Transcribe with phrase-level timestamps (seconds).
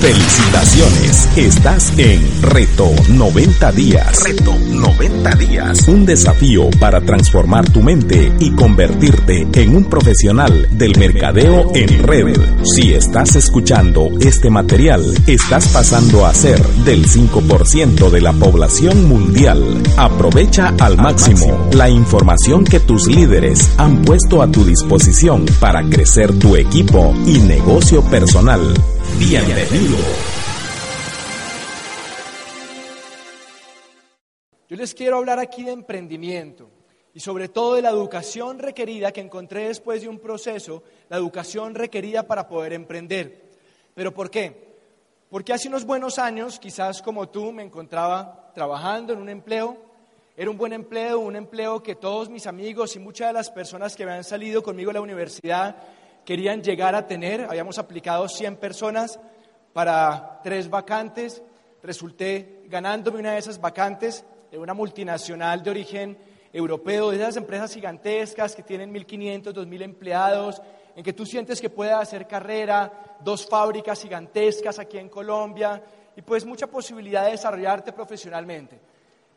[0.00, 4.22] Felicitaciones, estás en Reto 90 días.
[4.24, 5.88] Reto 90 días.
[5.88, 12.38] Un desafío para transformar tu mente y convertirte en un profesional del mercadeo en red.
[12.62, 19.82] Si estás escuchando este material, estás pasando a ser del 5% de la población mundial.
[19.96, 26.38] Aprovecha al máximo la información que tus líderes han puesto a tu disposición para crecer
[26.38, 28.74] tu equipo y negocio personal.
[29.16, 29.96] Bienvenido.
[34.68, 36.68] Yo les quiero hablar aquí de emprendimiento
[37.14, 41.74] y sobre todo de la educación requerida que encontré después de un proceso, la educación
[41.74, 43.48] requerida para poder emprender.
[43.94, 44.76] ¿Pero por qué?
[45.30, 49.78] Porque hace unos buenos años, quizás como tú, me encontraba trabajando en un empleo.
[50.36, 53.96] Era un buen empleo, un empleo que todos mis amigos y muchas de las personas
[53.96, 55.76] que habían salido conmigo a la universidad
[56.28, 57.46] querían llegar a tener.
[57.48, 59.18] Habíamos aplicado 100 personas
[59.72, 61.42] para tres vacantes.
[61.82, 66.18] Resulté ganándome una de esas vacantes de una multinacional de origen
[66.52, 70.60] europeo, de esas empresas gigantescas que tienen 1.500, 2.000 empleados,
[70.94, 75.82] en que tú sientes que puedes hacer carrera, dos fábricas gigantescas aquí en Colombia
[76.14, 78.78] y pues mucha posibilidad de desarrollarte profesionalmente.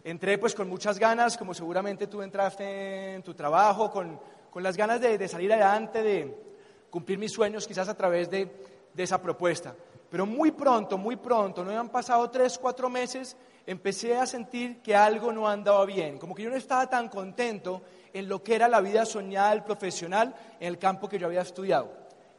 [0.03, 4.75] Entré pues con muchas ganas, como seguramente tú entraste en tu trabajo, con, con las
[4.75, 6.50] ganas de, de salir adelante, de,
[6.91, 8.47] cumplir mis sueños quizás a través de,
[8.95, 9.73] esa propuesta.
[10.11, 14.93] Pero muy pronto, muy pronto, no habían pasado tres, cuatro meses, empecé a sentir que
[14.93, 17.81] algo no andaba bien, como que yo no estaba tan contento
[18.13, 21.41] en lo que era la vida soñada del profesional en el campo que yo había
[21.41, 21.89] estudiado,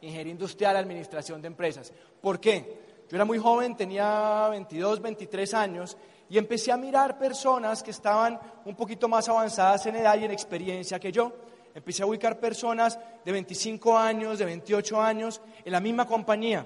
[0.01, 1.91] ingeniería industrial, administración de empresas.
[2.21, 2.83] ¿Por qué?
[3.09, 5.97] Yo era muy joven, tenía 22, 23 años,
[6.29, 10.31] y empecé a mirar personas que estaban un poquito más avanzadas en edad y en
[10.31, 11.33] experiencia que yo
[11.75, 16.65] empecé a ubicar personas de 25 años, de 28 años en la misma compañía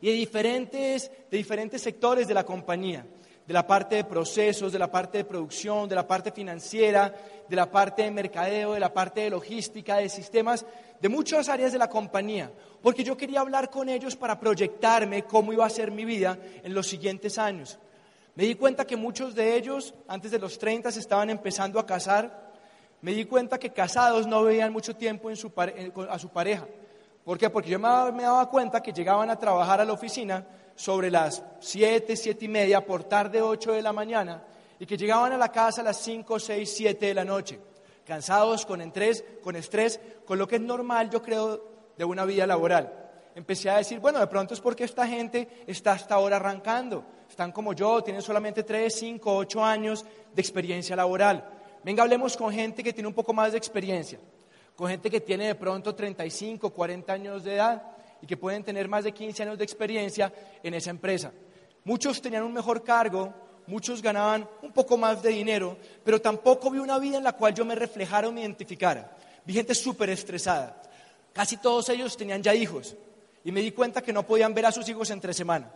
[0.00, 3.04] y de diferentes, de diferentes sectores de la compañía,
[3.46, 7.14] de la parte de procesos, de la parte de producción, de la parte financiera,
[7.48, 10.64] de la parte de mercadeo, de la parte de logística, de sistemas,
[11.00, 12.50] de muchas áreas de la compañía,
[12.82, 16.74] porque yo quería hablar con ellos para proyectarme cómo iba a ser mi vida en
[16.74, 17.78] los siguientes años.
[18.34, 21.86] Me di cuenta que muchos de ellos, antes de los 30, se estaban empezando a
[21.86, 22.47] casar,
[23.00, 25.36] me di cuenta que casados no veían mucho tiempo a
[26.18, 26.66] su pareja.
[27.28, 27.50] ¿Por qué?
[27.50, 32.16] Porque yo me, daba cuenta que llegaban a trabajar a la oficina sobre las 7,
[32.16, 34.42] 7 y media, por tarde 8 de la mañana,
[34.78, 37.60] y que llegaban a la casa a las 5, 6, 7 de la noche,
[38.06, 41.62] cansados, con estrés, con estrés, con lo que es normal, yo creo,
[41.98, 43.10] de una vida laboral.
[43.34, 47.52] Empecé a decir, bueno, de pronto es porque esta gente está hasta ahora arrancando, están
[47.52, 51.57] como yo, tienen solamente 3, 5, 8 años de experiencia laboral.
[51.84, 54.18] Venga, hablemos con gente que tiene un poco más de experiencia,
[54.76, 57.82] con gente que tiene de pronto 35, 40 años de edad
[58.20, 61.32] y que pueden tener más de 15 años de experiencia en esa empresa.
[61.84, 63.32] Muchos tenían un mejor cargo,
[63.66, 67.54] muchos ganaban un poco más de dinero, pero tampoco vi una vida en la cual
[67.54, 69.16] yo me reflejara o me identificara.
[69.44, 70.82] Vi gente súper estresada.
[71.32, 72.96] Casi todos ellos tenían ya hijos
[73.44, 75.70] y me di cuenta que no podían ver a sus hijos entre semana.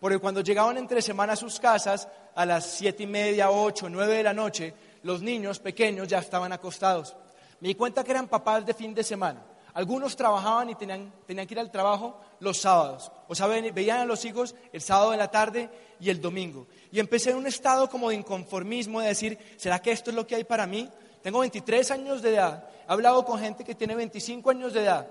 [0.00, 4.16] Porque cuando llegaban entre semana a sus casas, a las siete y media, ocho, nueve
[4.16, 4.74] de la noche,
[5.06, 7.14] los niños pequeños ya estaban acostados.
[7.60, 9.40] Me di cuenta que eran papás de fin de semana.
[9.72, 13.12] Algunos trabajaban y tenían, que ir al trabajo los sábados.
[13.28, 16.66] O sea, veían a los hijos el sábado de la tarde y el domingo.
[16.90, 20.26] Y empecé en un estado como de inconformismo, de decir, ¿será que esto es lo
[20.26, 20.88] que hay para mí?
[21.22, 22.68] Tengo 23 años de edad.
[22.88, 25.06] He hablado con gente que tiene 25 años de edad.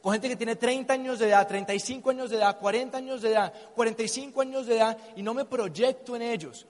[0.00, 3.30] Con gente que tiene 30 años de edad, 35 años de edad, 40 años de
[3.30, 6.66] edad, 45 años de edad y no me proyecto en ellos.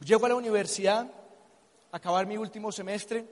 [0.00, 1.06] Llego a la universidad
[1.92, 3.24] acabar mi último semestre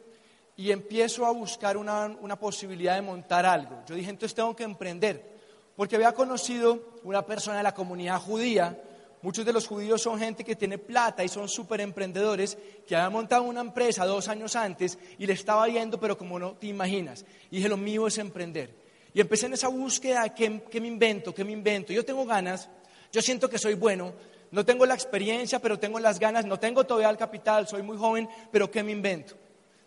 [0.56, 3.82] y empiezo a buscar una, posibilidad de montar algo.
[3.86, 5.36] Yo dije, entonces tengo que emprender,
[5.76, 8.80] porque había conocido una persona de la comunidad judía,
[9.20, 12.56] muchos de los judíos son gente que tiene plata y son súper emprendedores,
[12.86, 16.52] que había montado una empresa dos años antes y le estaba yendo, pero como no
[16.52, 17.26] te imaginas.
[17.50, 18.74] Y dije, lo mío es emprender.
[19.12, 21.34] Y empecé en esa búsqueda, ¿qué, qué me invento?
[21.34, 21.92] ¿Qué me invento?
[21.92, 22.68] Yo tengo ganas,
[23.12, 24.14] yo siento que soy bueno,
[24.50, 27.96] no tengo la experiencia, pero tengo las ganas, no tengo todavía el capital, soy muy
[27.96, 29.34] joven, pero ¿qué me invento?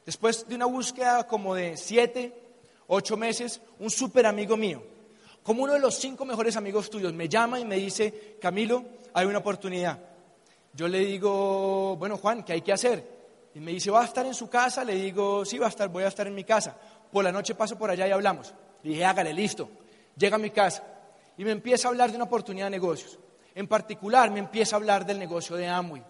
[0.06, 2.34] Después de una búsqueda como de siete,
[2.88, 4.84] ocho meses, un súper amigo mío,
[5.44, 8.84] como uno de los cinco mejores amigos tuyos, me llama y me dice, Camilo,
[9.14, 10.00] hay una oportunidad.
[10.74, 13.20] Yo le digo, bueno Juan, ¿qué hay que hacer?
[13.56, 14.84] Y me dice, ¿va a estar en su casa?
[14.84, 16.78] Le digo, sí, va a estar, voy a estar en mi casa.
[17.12, 18.54] Por la noche paso por allá y hablamos.
[18.84, 19.70] Le dije, hágale, listo.
[20.16, 20.84] Llega a mi casa
[21.38, 23.18] y me empieza a hablar de una oportunidad de negocios.
[23.56, 26.04] En particular, me empieza a hablar del negocio de Amway.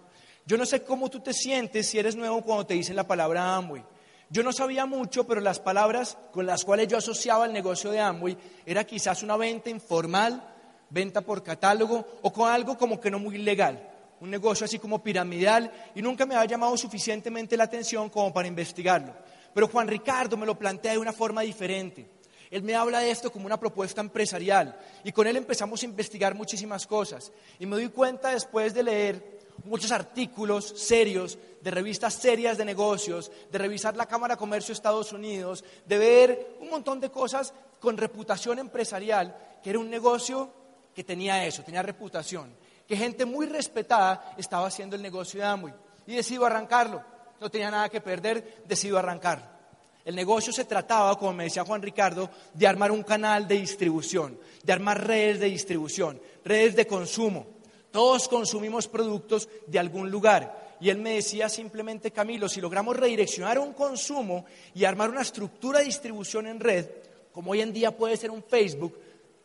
[0.46, 3.56] Yo no sé cómo tú te sientes si eres nuevo cuando te dicen la palabra
[3.56, 3.84] Amway.
[4.30, 8.00] Yo no sabía mucho, pero las palabras con las cuales yo asociaba el negocio de
[8.00, 10.56] Amway era quizás una venta informal
[10.90, 13.90] venta por catálogo o con algo como que no muy legal,
[14.20, 18.48] un negocio así como piramidal y nunca me había llamado suficientemente la atención como para
[18.48, 19.14] investigarlo.
[19.54, 22.10] Pero Juan Ricardo me lo plantea de una forma diferente.
[22.52, 26.34] Él me habla de esto como una propuesta empresarial y con él empezamos a investigar
[26.34, 27.32] muchísimas cosas.
[27.60, 33.32] Y me doy cuenta después de leer muchos artículos serios de revistas serias de negocios,
[33.52, 37.54] de revisar la Cámara de Comercio de Estados Unidos, de ver un montón de cosas
[37.80, 40.52] con reputación empresarial, que era un negocio
[40.94, 42.56] que tenía eso, tenía reputación,
[42.88, 45.74] que gente muy respetada estaba haciendo el negocio de Amway.
[46.08, 47.04] Y decido arrancarlo,
[47.40, 49.59] no tenía nada que perder, decido arrancarlo.
[50.06, 54.40] El negocio se trataba, como me decía Juan Ricardo, de armar un canal de distribución,
[54.64, 57.46] de armar redes de distribución, redes de consumo.
[57.92, 60.78] Todos consumimos productos de algún lugar.
[60.80, 65.80] Y él me decía simplemente, Camilo, si logramos redireccionar un consumo y armar una estructura
[65.80, 66.88] de distribución en red,
[67.34, 68.98] como hoy en día puede ser un Facebook,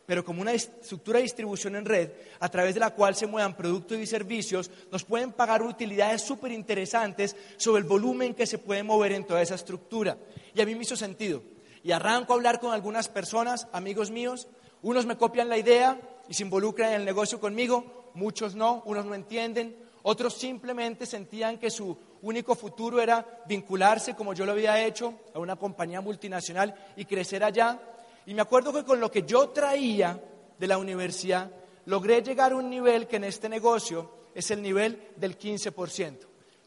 [0.05, 3.55] pero como una estructura de distribución en red a través de la cual se muevan
[3.55, 8.83] productos y servicios, nos pueden pagar utilidades súper interesantes sobre el volumen que se puede
[8.83, 10.17] mover en toda esa estructura.
[10.53, 11.41] Y a mí me hizo sentido.
[11.83, 14.47] Y arranco a hablar con algunas personas, amigos míos,
[14.81, 19.05] unos me copian la idea y se involucran en el negocio conmigo, muchos no, unos
[19.05, 24.85] no entienden, otros simplemente sentían que su único futuro era vincularse, como yo lo había
[24.85, 27.79] hecho, a una compañía multinacional y crecer allá
[28.25, 30.21] y me acuerdo que con lo que yo traía
[30.57, 31.51] de la universidad,
[31.85, 36.17] logré llegar a un nivel que en este negocio es el nivel del 15%.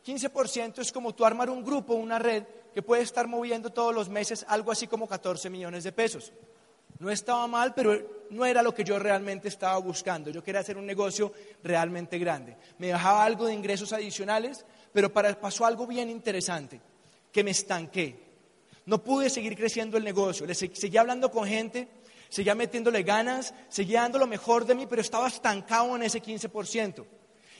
[0.04, 4.08] 15% es como tú armar un grupo, una red, que puede estar moviendo todos los
[4.08, 6.32] meses algo así como 14 millones de pesos.
[6.98, 10.30] No estaba mal, pero no era lo que yo realmente estaba buscando.
[10.30, 11.32] Yo quería hacer un negocio
[11.62, 12.56] realmente grande.
[12.78, 16.80] Me dejaba algo de ingresos adicionales, pero pasó algo bien interesante,
[17.30, 18.27] que me estanqué.
[18.88, 20.46] No pude seguir creciendo el negocio.
[20.46, 21.88] Le seguía hablando con gente,
[22.30, 27.04] seguía metiéndole ganas, seguía dando lo mejor de mí, pero estaba estancado en ese 15%.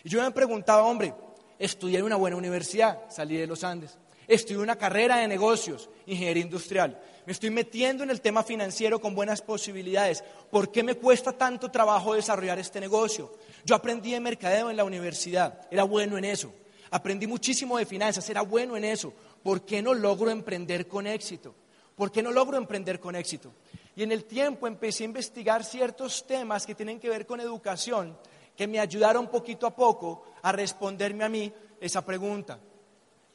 [0.04, 1.12] Y yo me preguntaba, hombre,
[1.58, 3.98] estudié en una buena universidad, salí de los Andes.
[4.26, 6.98] Estudié una carrera de negocios, ingeniería industrial.
[7.26, 10.24] Me estoy metiendo en el tema financiero con buenas posibilidades.
[10.50, 13.34] ¿Por qué me cuesta tanto trabajo desarrollar este negocio?
[13.66, 16.54] Yo aprendí de mercadeo en la universidad, era bueno en eso.
[16.90, 19.12] Aprendí muchísimo de finanzas, era bueno en eso.
[19.48, 21.54] ¿Por qué no logro emprender con éxito?
[21.96, 23.50] ¿Por qué no logro emprender con éxito?
[23.96, 28.14] Y en el tiempo empecé a investigar ciertos temas que tienen que ver con educación,
[28.54, 31.50] que me ayudaron poquito a poco a responderme a mí
[31.80, 32.58] esa pregunta.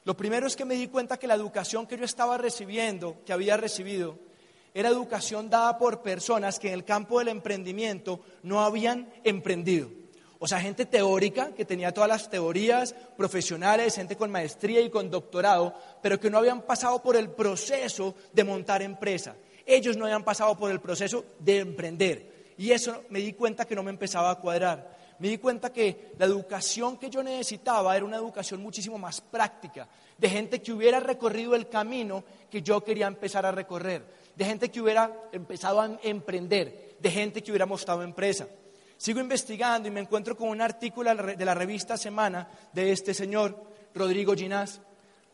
[0.04, 3.34] Lo primero es que me di cuenta que la educación que yo estaba recibiendo, que
[3.34, 4.20] había recibido,
[4.72, 9.90] era educación dada por personas que en el campo del emprendimiento no habían emprendido.
[10.44, 15.10] O sea, gente teórica, que tenía todas las teorías profesionales, gente con maestría y con
[15.10, 19.38] doctorado, pero que no habían pasado por el proceso de montar empresa.
[19.66, 22.54] Ellos no habían pasado por el proceso de emprender.
[22.58, 25.16] Y eso me di cuenta que no me empezaba a cuadrar.
[25.20, 29.88] Me di cuenta que la educación que yo necesitaba era una educación muchísimo más práctica,
[30.18, 34.04] de gente que hubiera recorrido el camino que yo quería empezar a recorrer,
[34.36, 38.46] de gente que hubiera empezado a emprender, de gente que hubiera mostrado empresa.
[38.98, 43.62] Sigo investigando y me encuentro con un artículo de la revista Semana de este señor,
[43.94, 44.82] Rodrigo Ginás.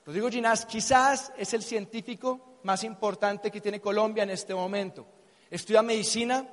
[0.05, 5.05] Rodrigo Ginás quizás es el científico más importante que tiene Colombia en este momento.
[5.49, 6.47] Estudia medicina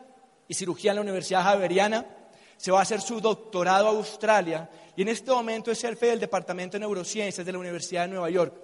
[0.48, 2.06] y cirugía en la Universidad Javeriana,
[2.56, 6.20] se va a hacer su doctorado a Australia y en este momento es jefe del
[6.20, 8.54] Departamento de Neurociencias de la Universidad de Nueva York.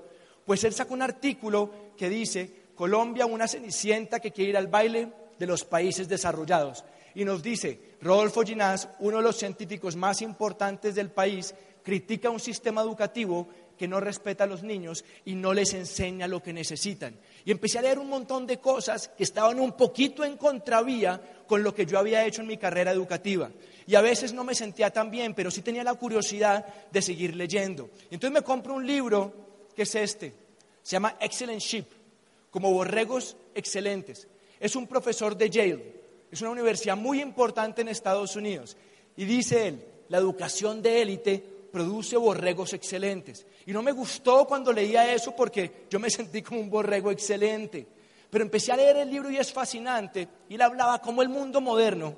[0.45, 5.13] Pues él sacó un artículo que dice, Colombia una cenicienta que quiere ir al baile
[5.39, 6.85] de los países desarrollados.
[7.15, 11.55] Y nos dice, Rodolfo Ginás, uno de los científicos más importantes del país,
[11.85, 16.43] critica un sistema educativo que no respeta a los niños y no les enseña lo
[16.43, 17.17] que necesitan.
[17.45, 21.63] Y empecé a leer un montón de cosas que estaban un poquito en contravía con
[21.63, 23.51] lo que yo había hecho en mi carrera educativa.
[23.87, 27.37] Y a veces no me sentía tan bien, pero sí tenía la curiosidad de seguir
[27.37, 27.91] leyendo.
[28.11, 29.33] Entonces me compro un libro
[29.75, 30.35] que es este,
[30.83, 31.87] se llama Excellent Sheep,
[32.51, 34.27] como borregos excelentes.
[34.59, 36.02] Es un profesor de Yale
[36.33, 38.75] es una universidad muy importante en Estados Unidos.
[39.17, 43.47] Y dice él, la educación de élite produce borregos excelentes.
[43.67, 47.87] Y no me gustó cuando leía eso porque yo me sentí como un borrego excelente.
[48.31, 50.27] Pero empecé a leer el libro y es fascinante.
[50.49, 52.17] Y él hablaba como el mundo moderno,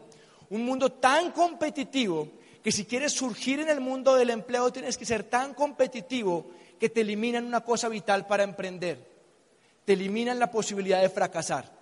[0.50, 2.28] un mundo tan competitivo,
[2.62, 6.46] que si quieres surgir en el mundo del empleo tienes que ser tan competitivo
[6.78, 9.12] que te eliminan una cosa vital para emprender.
[9.84, 11.73] Te eliminan la posibilidad de fracasar.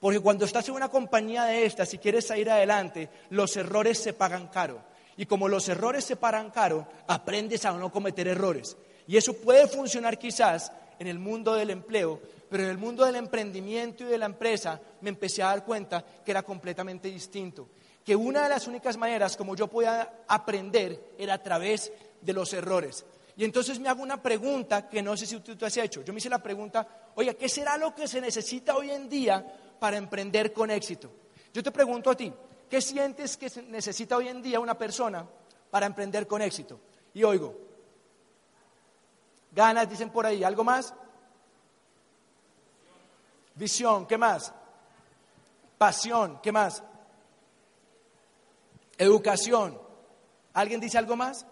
[0.00, 4.14] Porque cuando estás en una compañía de estas y quieres salir adelante, los errores se
[4.14, 4.80] pagan caro.
[5.16, 8.76] Y como los errores se pagan caro, aprendes a no cometer errores.
[9.06, 13.16] Y eso puede funcionar quizás en el mundo del empleo, pero en el mundo del
[13.16, 17.68] emprendimiento y de la empresa me empecé a dar cuenta que era completamente distinto.
[18.02, 22.52] que una de las únicas maneras como yo podía aprender era a través de los
[22.54, 23.04] errores.
[23.36, 26.02] Y entonces me hago una pregunta que no sé si tú, tú has hecho.
[26.02, 29.44] Yo me hice la pregunta, oye, ¿qué será lo que se necesita hoy en día
[29.80, 31.10] para emprender con éxito?
[31.52, 32.32] Yo te pregunto a ti,
[32.68, 35.26] ¿qué sientes que necesita hoy en día una persona
[35.70, 36.78] para emprender con éxito?
[37.12, 37.56] Y oigo,
[39.50, 40.94] ganas, dicen por ahí, ¿algo más?
[43.54, 44.52] Visión, ¿qué más?
[45.76, 46.82] Pasión, ¿qué más?
[48.96, 49.80] Educación.
[50.52, 51.46] ¿Alguien dice algo más?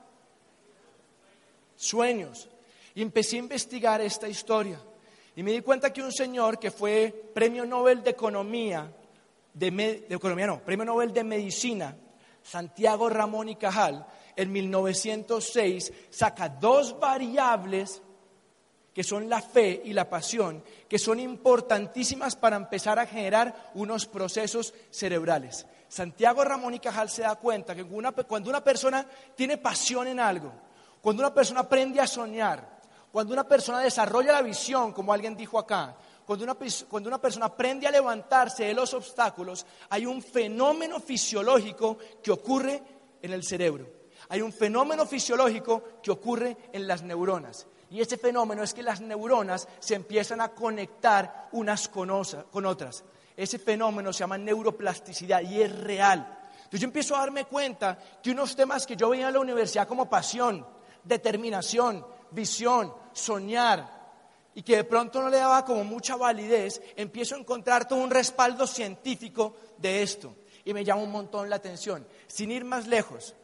[1.77, 2.49] Sueños.
[2.95, 4.81] Y empecé a investigar esta historia.
[5.38, 8.92] Y me di cuenta que un señor que fue premio Nobel de Economía,
[9.54, 11.97] de, Economía no, premio Nobel de Medicina,
[12.42, 14.04] Santiago Ramón y Cajal,
[14.35, 18.02] en 1906 saca dos variables
[18.92, 24.07] que son la fe y la pasión, que son importantísimas para empezar a generar unos
[24.07, 25.68] procesos cerebrales.
[25.87, 30.52] Santiago Ramón y Cajal se da cuenta que cuando una persona tiene pasión en algo,
[31.00, 32.78] cuando una persona aprende a soñar,
[33.12, 35.97] cuando una persona desarrolla la visión, como alguien dijo acá,
[36.27, 36.57] cuando una,
[36.88, 42.83] cuando una, persona aprende a levantarse de los obstáculos, hay un fenómeno fisiológico que ocurre
[43.23, 43.88] en el cerebro.
[44.29, 47.67] Hay un fenómeno fisiológico que ocurre en las neuronas.
[47.91, 53.05] Y ese fenómeno es que las neuronas se empiezan a conectar unas con, otras.
[53.35, 56.38] Ese fenómeno se llama neuroplasticidad y es real.
[56.57, 59.88] Entonces yo empiezo a darme cuenta que unos temas que yo veía en la universidad
[59.88, 60.67] como pasión,
[61.03, 63.99] determinación, visión, soñar,
[64.55, 68.11] y que de pronto no le daba como mucha validez, empiezo a encontrar todo un
[68.11, 70.35] respaldo científico de esto.
[70.65, 72.07] Y me llama un montón la atención.
[72.27, 73.35] Sin ir más lejos,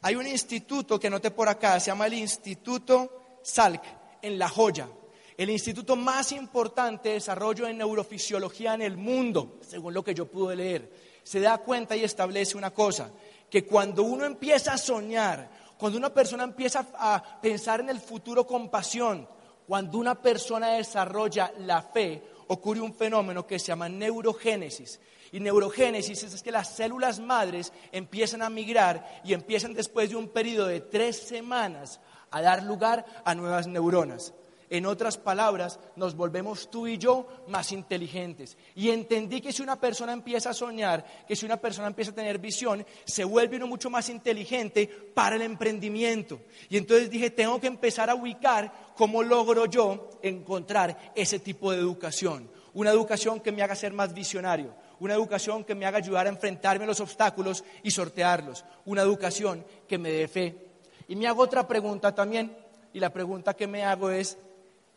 [0.00, 3.82] hay un instituto que noté por acá, se llama el Instituto Salk,
[4.24, 4.88] en La Joya,
[5.36, 10.26] el instituto más importante de desarrollo en neurofisiología en el mundo, según lo que yo
[10.26, 10.90] pude leer,
[11.22, 13.10] se da cuenta y establece una cosa,
[13.50, 18.46] que cuando uno empieza a soñar, cuando una persona empieza a pensar en el futuro
[18.46, 19.28] con pasión,
[19.66, 25.00] cuando una persona desarrolla la fe, ocurre un fenómeno que se llama neurogénesis.
[25.32, 30.28] Y neurogénesis es que las células madres empiezan a migrar y empiezan después de un
[30.28, 32.00] periodo de tres semanas
[32.30, 34.32] a dar lugar a nuevas neuronas.
[34.74, 38.58] En otras palabras, nos volvemos tú y yo más inteligentes.
[38.74, 42.16] Y entendí que si una persona empieza a soñar, que si una persona empieza a
[42.16, 46.40] tener visión, se vuelve uno mucho más inteligente para el emprendimiento.
[46.68, 51.78] Y entonces dije, tengo que empezar a ubicar cómo logro yo encontrar ese tipo de
[51.78, 52.50] educación.
[52.72, 56.30] Una educación que me haga ser más visionario, una educación que me haga ayudar a
[56.30, 60.56] enfrentarme a los obstáculos y sortearlos, una educación que me dé fe
[61.06, 62.56] y me hago otra pregunta también,
[62.94, 64.38] y la pregunta que me hago es,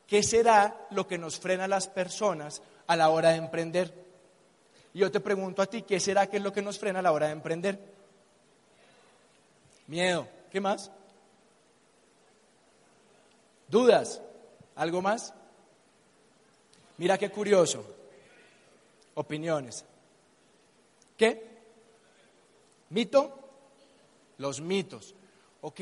[0.08, 3.94] ¿qué será lo que nos frena a las personas a la hora de emprender?
[4.94, 7.02] Y yo te pregunto a ti, ¿qué será que es lo que nos frena a
[7.02, 7.80] la hora de emprender?
[9.88, 10.28] Miedo.
[10.52, 10.92] ¿Qué más?
[13.68, 14.22] ¿Dudas?
[14.76, 15.34] ¿Algo más?
[16.98, 17.86] Mira qué curioso.
[19.16, 19.86] Opiniones.
[21.16, 21.46] ¿Qué?
[22.90, 23.44] ¿Mito?
[24.38, 25.16] Los mitos
[25.62, 25.82] ok,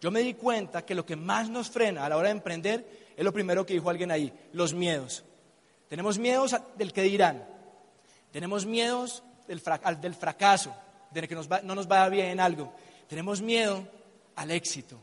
[0.00, 3.09] yo me di cuenta que lo que más nos frena a la hora de emprender
[3.20, 5.24] es lo primero que dijo alguien ahí, los miedos.
[5.90, 7.46] Tenemos miedos del que dirán,
[8.32, 10.74] tenemos miedos del, fracaso,
[11.10, 12.72] de que no nos vaya bien en algo,
[13.08, 13.86] tenemos miedo
[14.36, 14.96] al éxito,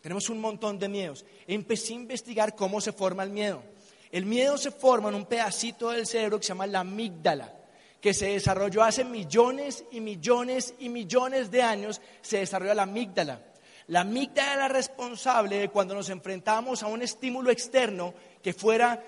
[0.00, 1.24] tenemos un montón de miedos.
[1.48, 3.60] Empecé a investigar cómo se forma el miedo.
[4.12, 7.52] El miedo se forma en un pedacito del cerebro que se llama la amígdala
[8.00, 13.40] que se desarrolló hace millones y millones y millones de años, se desarrolló la amígdala.
[13.88, 19.02] La amígdala era responsable de cuando nos enfrentábamos a un estímulo externo que fuera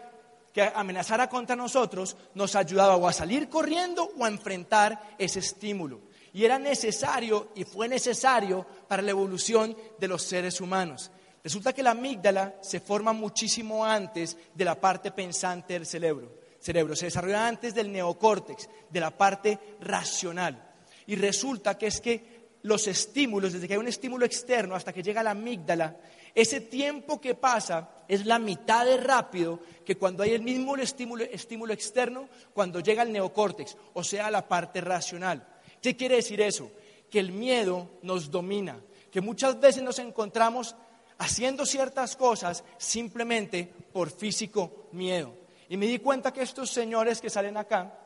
[0.52, 6.00] que amenazara contra nosotros, nos ayudaba o a salir corriendo o a enfrentar ese estímulo.
[6.32, 11.10] Y era necesario y fue necesario para la evolución de los seres humanos.
[11.44, 16.96] Resulta que la amígdala se forma muchísimo antes de la parte pensante del cerebro cerebro,
[16.96, 20.62] se desarrolla antes del neocórtex, de la parte racional.
[21.06, 22.35] Y resulta que es que
[22.66, 25.96] los estímulos, desde que hay un estímulo externo hasta que llega la amígdala,
[26.34, 31.24] ese tiempo que pasa es la mitad de rápido que cuando hay el mismo estímulo,
[31.72, 35.46] externo, cuando llega el neocórtex, o sea, la parte racional.
[35.80, 36.70] ¿Qué quiere decir eso?
[37.08, 38.80] Que el miedo nos domina,
[39.12, 40.74] que muchas veces nos encontramos
[41.18, 45.32] haciendo ciertas cosas simplemente por físico miedo.
[45.68, 47.96] Y me di cuenta que estos señores que salen acá,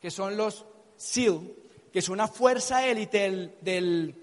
[0.00, 0.64] que son los
[0.96, 1.40] SEAL,
[1.92, 4.14] que es una fuerza élite de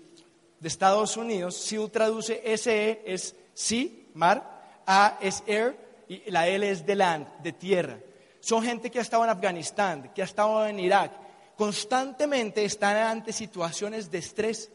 [0.64, 5.76] Estados Unidos, SEAL traduce SE es Sea, mar, A es Air
[6.08, 7.98] y la L es de land, de tierra.
[8.40, 11.12] Son gente que ha estado en Afganistán, que ha estado en Irak,
[11.58, 14.72] constantemente están ante situaciones de estrés,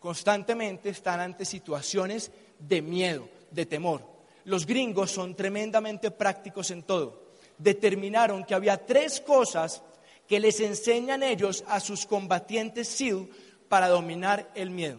[0.00, 4.02] constantemente están ante situaciones de miedo, de temor.
[4.44, 7.22] Los gringos son tremendamente prácticos en todo.
[7.56, 9.82] Determinaron que había tres cosas
[10.28, 13.28] que les enseñan ellos a sus combatientes SEAL
[13.68, 14.98] para dominar el miedo.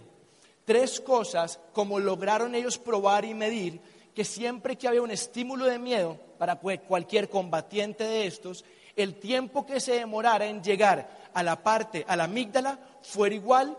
[0.66, 3.80] Tres cosas como lograron ellos probar y medir
[4.16, 8.66] que siempre que había un estímulo de miedo para cualquier combatiente de estos,
[8.96, 13.78] el tiempo que se demorara en llegar a la parte, a la amígdala, fuera igual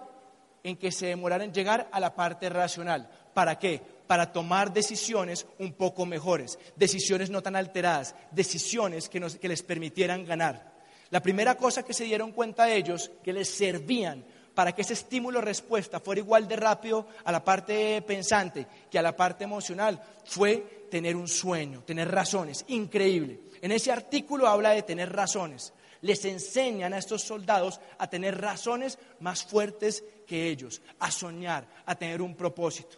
[0.62, 3.08] en que se demorara en llegar a la parte racional.
[3.32, 3.80] ¿Para qué?
[4.06, 10.24] Para tomar decisiones un poco mejores, decisiones no tan alteradas, decisiones que, que les permitieran
[10.24, 10.75] ganar.
[11.10, 16.00] La primera cosa que se dieron cuenta ellos, que les servían para que ese estímulo-respuesta
[16.00, 21.14] fuera igual de rápido a la parte pensante que a la parte emocional, fue tener
[21.14, 22.64] un sueño, tener razones.
[22.68, 23.40] Increíble.
[23.60, 25.72] En ese artículo habla de tener razones.
[26.00, 31.94] Les enseñan a estos soldados a tener razones más fuertes que ellos, a soñar, a
[31.94, 32.96] tener un propósito.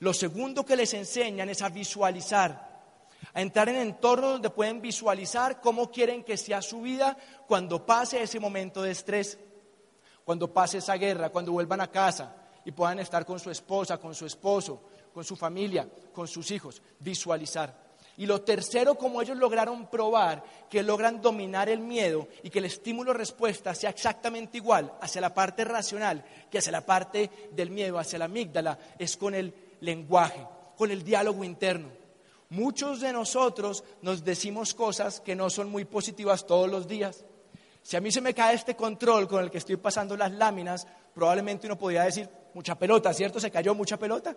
[0.00, 2.69] Lo segundo que les enseñan es a visualizar
[3.34, 8.22] a entrar en entornos donde pueden visualizar cómo quieren que sea su vida cuando pase
[8.22, 9.38] ese momento de estrés,
[10.24, 12.34] cuando pase esa guerra, cuando vuelvan a casa
[12.64, 14.82] y puedan estar con su esposa, con su esposo,
[15.12, 17.90] con su familia, con sus hijos, visualizar.
[18.16, 22.66] Y lo tercero, como ellos lograron probar que logran dominar el miedo y que el
[22.66, 28.18] estímulo-respuesta sea exactamente igual hacia la parte racional que hacia la parte del miedo, hacia
[28.18, 30.46] la amígdala, es con el lenguaje,
[30.76, 31.99] con el diálogo interno.
[32.50, 37.24] Muchos de nosotros nos decimos cosas que no son muy positivas todos los días.
[37.82, 40.86] Si a mí se me cae este control con el que estoy pasando las láminas,
[41.14, 43.38] probablemente uno podría decir mucha pelota, ¿cierto?
[43.38, 44.36] Se cayó mucha pelota.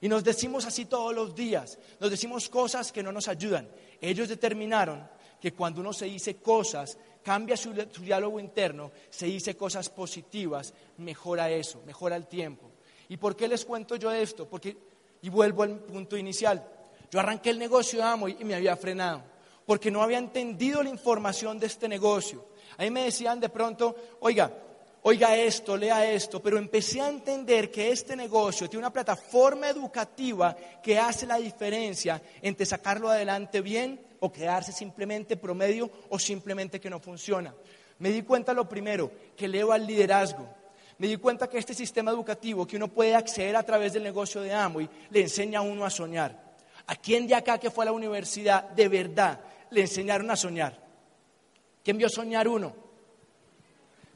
[0.00, 3.68] Y nos decimos así todos los días, nos decimos cosas que no nos ayudan.
[4.00, 5.08] Ellos determinaron
[5.40, 11.50] que cuando uno se dice cosas, cambia su, diálogo interno, se dice cosas positivas, mejora
[11.50, 12.70] eso, mejora el tiempo.
[13.08, 14.48] ¿Y por qué les cuento yo esto?
[14.48, 14.76] Porque,
[15.22, 16.66] y vuelvo al punto inicial,
[17.14, 19.22] yo arranqué el negocio de Amo y me había frenado,
[19.66, 22.44] porque no había entendido la información de este negocio.
[22.76, 24.50] Ahí me decían de pronto, oiga,
[25.02, 30.56] oiga esto, lea esto, pero empecé a entender que este negocio tiene una plataforma educativa
[30.82, 36.90] que hace la diferencia entre sacarlo adelante bien o quedarse simplemente promedio o simplemente que
[36.90, 37.54] no funciona.
[38.00, 40.48] Me di cuenta lo primero, que leo al liderazgo.
[40.98, 44.40] Me di cuenta que este sistema educativo que uno puede acceder a través del negocio
[44.40, 46.43] de Amway le enseña a uno a soñar.
[46.86, 50.78] ¿A quién de acá que fue a la universidad de verdad le enseñaron a soñar?
[51.82, 52.74] ¿Quién vio soñar uno?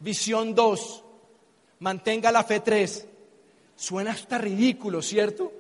[0.01, 1.05] Visión dos.
[1.81, 3.07] Mantenga la fe tres.
[3.77, 5.53] Suena hasta ridículo, ¿cierto?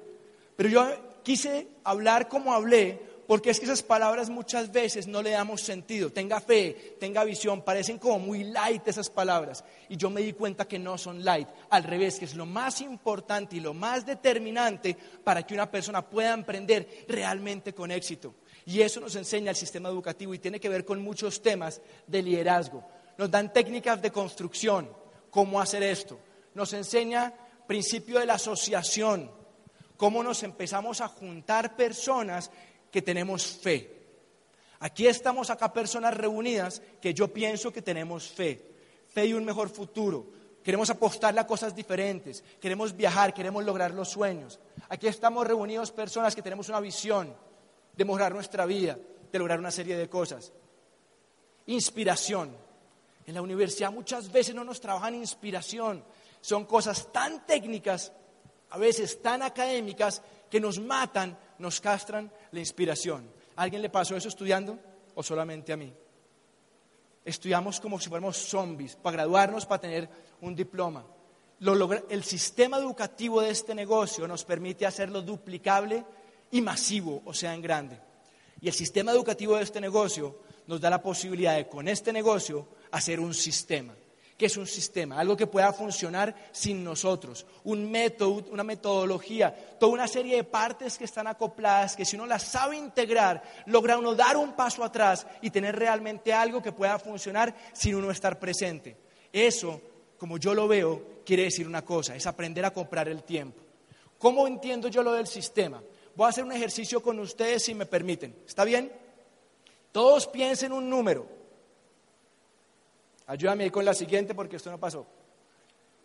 [0.56, 5.32] Pero yo quise hablar como hablé porque es que esas palabras muchas veces no le
[5.32, 6.10] damos sentido.
[6.10, 9.62] Tenga fe, tenga visión, parecen como muy light esas palabras.
[9.90, 12.80] Y yo me di cuenta que no son light, al revés, que es lo más
[12.80, 18.34] importante y lo más determinante para que una persona pueda emprender realmente con éxito.
[18.64, 22.22] Y eso nos enseña el sistema educativo y tiene que ver con muchos temas de
[22.22, 22.82] liderazgo.
[23.18, 24.90] Nos dan técnicas de construcción,
[25.28, 26.18] cómo hacer esto.
[26.54, 27.34] Nos enseña
[27.66, 29.30] principio de la asociación,
[29.98, 32.50] cómo nos empezamos a juntar personas
[32.90, 33.98] que tenemos fe.
[34.80, 38.64] Aquí estamos acá personas reunidas que yo pienso que tenemos fe,
[39.08, 40.26] fe y un mejor futuro.
[40.62, 44.60] Queremos apostarle a cosas diferentes, queremos viajar, queremos lograr los sueños.
[44.88, 47.34] Aquí estamos reunidos personas que tenemos una visión
[47.96, 48.98] de mejorar nuestra vida,
[49.32, 50.52] de lograr una serie de cosas.
[51.66, 52.54] Inspiración.
[53.26, 56.04] En la universidad muchas veces no nos trabajan inspiración.
[56.40, 58.12] Son cosas tan técnicas,
[58.70, 63.30] a veces tan académicas, que nos matan nos castran la inspiración.
[63.56, 64.78] ¿A alguien le pasó eso estudiando
[65.14, 65.92] o solamente a mí?
[67.24, 70.08] Estudiamos como si fuéramos zombies para graduarnos, para tener
[70.40, 71.04] un diploma.
[72.08, 76.04] el sistema educativo de este negocio nos permite hacerlo duplicable
[76.50, 78.00] y masivo, o sea, en grande.
[78.60, 82.68] Y el sistema educativo de este negocio nos da la posibilidad de, con este negocio,
[82.90, 83.94] hacer un sistema
[84.38, 89.92] que es un sistema, algo que pueda funcionar sin nosotros, un método, una metodología, toda
[89.92, 94.14] una serie de partes que están acopladas, que si uno las sabe integrar, logra uno
[94.14, 98.96] dar un paso atrás y tener realmente algo que pueda funcionar sin uno estar presente.
[99.32, 99.80] Eso,
[100.16, 103.60] como yo lo veo, quiere decir una cosa, es aprender a comprar el tiempo.
[104.18, 105.82] ¿Cómo entiendo yo lo del sistema?
[106.14, 108.36] Voy a hacer un ejercicio con ustedes si me permiten.
[108.46, 108.92] ¿Está bien?
[109.90, 111.37] Todos piensen un número.
[113.28, 115.06] Ayúdame ahí con la siguiente porque esto no pasó.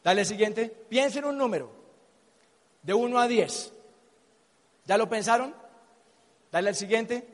[0.04, 0.70] Dale siguiente.
[0.70, 1.72] Piensen un número.
[2.82, 3.74] De 1 a 10.
[4.86, 5.56] ¿Ya lo pensaron?
[6.52, 7.26] Dale al siguiente.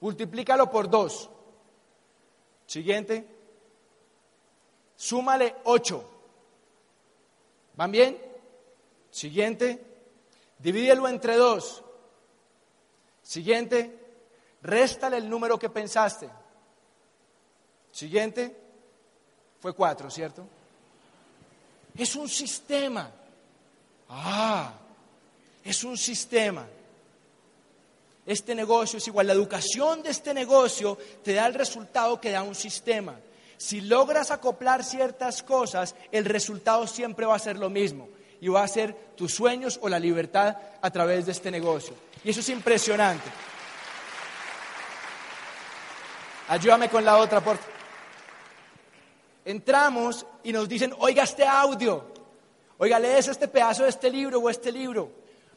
[0.00, 1.30] Multiplícalo por 2.
[2.66, 3.26] Siguiente.
[4.96, 6.10] súmale 8.
[7.76, 8.30] ¿Van bien?
[9.10, 9.84] Siguiente,
[10.58, 11.84] divídelo entre 2.
[13.22, 13.98] Siguiente,
[14.62, 16.28] réstale el número que pensaste.
[17.92, 18.56] Siguiente,
[19.60, 20.46] fue 4, ¿cierto?
[21.96, 23.10] Es un sistema.
[24.08, 24.72] Ah,
[25.64, 26.66] es un sistema.
[28.26, 29.26] Este negocio es igual.
[29.26, 33.16] La educación de este negocio te da el resultado que da un sistema.
[33.56, 38.08] Si logras acoplar ciertas cosas, el resultado siempre va a ser lo mismo.
[38.40, 41.94] Y va a ser tus sueños o la libertad a través de este negocio.
[42.24, 43.28] Y eso es impresionante.
[46.48, 47.58] Ayúdame con la otra, por
[49.44, 52.04] Entramos y nos dicen, oiga este audio,
[52.78, 55.10] oiga, lees este pedazo de este libro o este libro,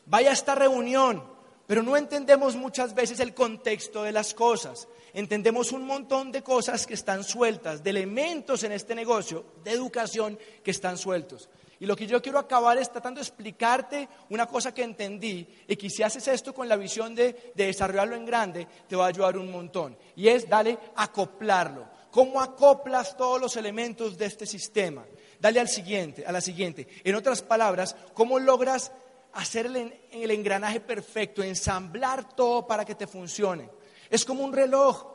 [0.06, 1.24] vaya a esta reunión,
[1.68, 4.88] pero no entendemos muchas veces el contexto de las cosas.
[5.14, 10.38] Entendemos un montón de cosas que están sueltas, de elementos en este negocio de educación
[10.64, 11.50] que están sueltos.
[11.80, 15.76] Y lo que yo quiero acabar es tratando de explicarte una cosa que entendí y
[15.76, 19.10] que si haces esto con la visión de, de desarrollarlo en grande, te va a
[19.10, 19.98] ayudar un montón.
[20.16, 21.86] Y es, dale, acoplarlo.
[22.14, 25.04] ¿Cómo acoplas todos los elementos de este sistema?
[25.40, 26.88] Dale al siguiente, a la siguiente.
[27.04, 28.92] En otras palabras, ¿cómo logras
[29.34, 33.68] hacer el, el engranaje perfecto, ensamblar todo para que te funcione?
[34.12, 35.08] Es como un reloj.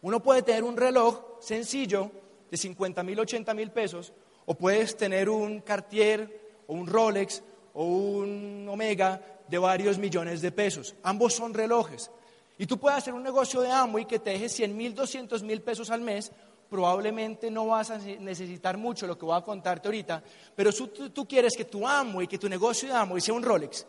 [0.00, 2.12] Uno puede tener un reloj sencillo
[2.48, 4.12] de 50 mil, 80 mil pesos,
[4.46, 7.42] o puedes tener un Cartier o un Rolex
[7.74, 10.94] o un Omega de varios millones de pesos.
[11.02, 12.12] Ambos son relojes.
[12.58, 15.42] Y tú puedes hacer un negocio de amo y que te deje 100 mil, 200
[15.44, 16.32] mil pesos al mes,
[16.68, 20.22] probablemente no vas a necesitar mucho lo que voy a contarte ahorita,
[20.54, 23.42] pero tú, tú quieres que tu amo y que tu negocio de amo sea un
[23.42, 23.86] Rolex,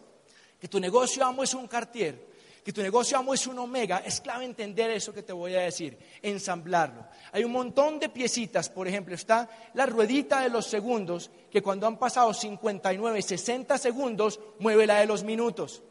[0.59, 2.29] que tu negocio de amo es un Cartier,
[2.63, 5.61] que tu negocio amo es un Omega, es clave entender eso que te voy a
[5.61, 7.05] decir, ensamblarlo.
[7.31, 11.87] Hay un montón de piecitas, por ejemplo, está la ruedita de los segundos, que cuando
[11.87, 15.81] han pasado 59, 60 segundos, mueve la de los minutos.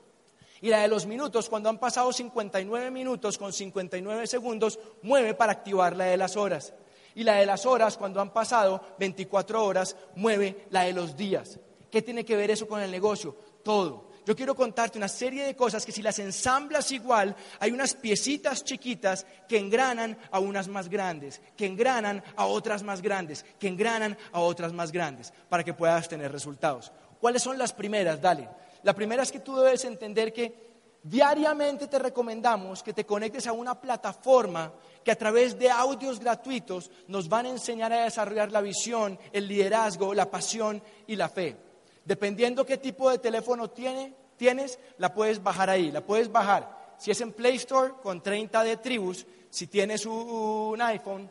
[0.61, 5.53] Y la de los minutos, cuando han pasado 59 minutos con 59 segundos, mueve para
[5.53, 6.75] activar la de las horas.
[7.14, 11.59] Y la de las horas, cuando han pasado 24 horas, mueve la de los días.
[11.90, 13.37] ¿Qué tiene que ver eso con el negocio?
[13.62, 14.09] Todo.
[14.27, 18.62] Yo quiero contarte una serie de cosas que si las ensamblas igual, hay unas piecitas
[18.62, 24.18] chiquitas que engranan a unas más grandes, que engranan a otras más grandes, que engranan
[24.33, 26.92] a otras más grandes, para que puedas tener resultados.
[27.21, 28.21] ¿Cuáles son las primeras?
[28.21, 28.51] Dale.
[28.83, 30.69] La primera es que tú debes entender que
[31.03, 34.73] diariamente te recomendamos que te conectes a una plataforma
[35.05, 39.49] que a través de audios gratuitos nos van a enseñar a desarrollar la visión, el
[39.49, 41.57] liderazgo, la pasión y la fe.
[42.05, 46.97] Dependiendo qué tipo de teléfono tienes, la puedes bajar ahí, la puedes bajar.
[46.99, 51.31] Si es en Play Store, con 30 de Tribus, si tienes un iPhone,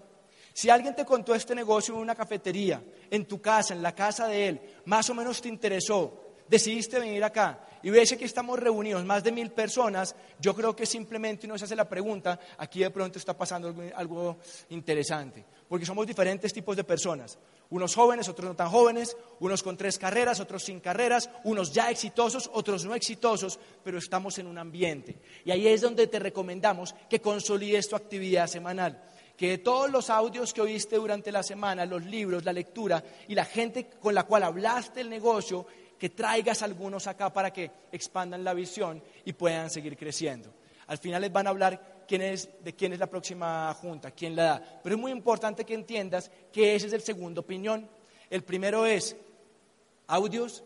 [0.54, 4.28] Si alguien te contó este negocio en una cafetería, en tu casa, en la casa
[4.28, 7.66] de él, más o menos te interesó, decidiste venir acá.
[7.82, 11.64] Y ves que estamos reunidos más de mil personas, yo creo que simplemente uno se
[11.66, 14.38] hace la pregunta, aquí de pronto está pasando algo,
[14.70, 17.38] interesante, porque somos diferentes tipos de personas.
[17.70, 21.90] Unos jóvenes, otros no tan jóvenes, unos con tres carreras, otros sin carreras, unos ya
[21.90, 25.18] exitosos, otros no exitosos, pero estamos en un ambiente.
[25.46, 29.04] Y ahí es donde te recomendamos que consolides tu actividad semanal.
[29.38, 33.36] Que de todos los audios que oíste durante la semana, los libros, la lectura y
[33.36, 35.66] la gente con la cual hablaste el negocio,
[36.00, 40.52] que traigas algunos acá para que expandan la visión y puedan seguir creciendo.
[40.88, 44.36] Al final les van a hablar quién es, de quién es la próxima junta, quién
[44.36, 44.80] la da.
[44.82, 47.88] Pero es muy importante que entiendas que ese es el segundo opinión.
[48.30, 49.16] El primero es
[50.08, 50.64] audios,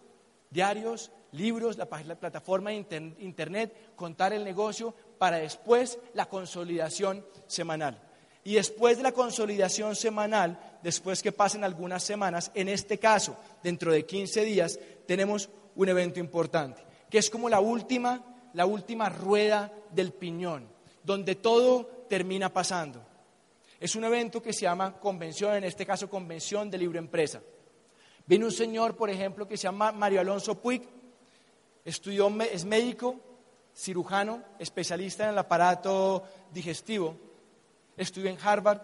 [0.50, 8.00] diarios, libros, la, la plataforma de internet, contar el negocio para después la consolidación semanal.
[8.46, 13.92] Y después de la consolidación semanal, después que pasen algunas semanas, en este caso, dentro
[13.92, 18.22] de 15 días, tenemos un evento importante, que es como la última,
[18.54, 20.68] la última rueda del piñón,
[21.04, 23.02] donde todo termina pasando.
[23.80, 27.42] Es un evento que se llama convención, en este caso convención de libre empresa.
[28.26, 30.84] Viene un señor, por ejemplo, que se llama Mario Alonso Puig,
[31.86, 33.20] estudió, es médico,
[33.76, 37.33] cirujano, especialista en el aparato digestivo
[37.98, 38.82] estudió en Harvard,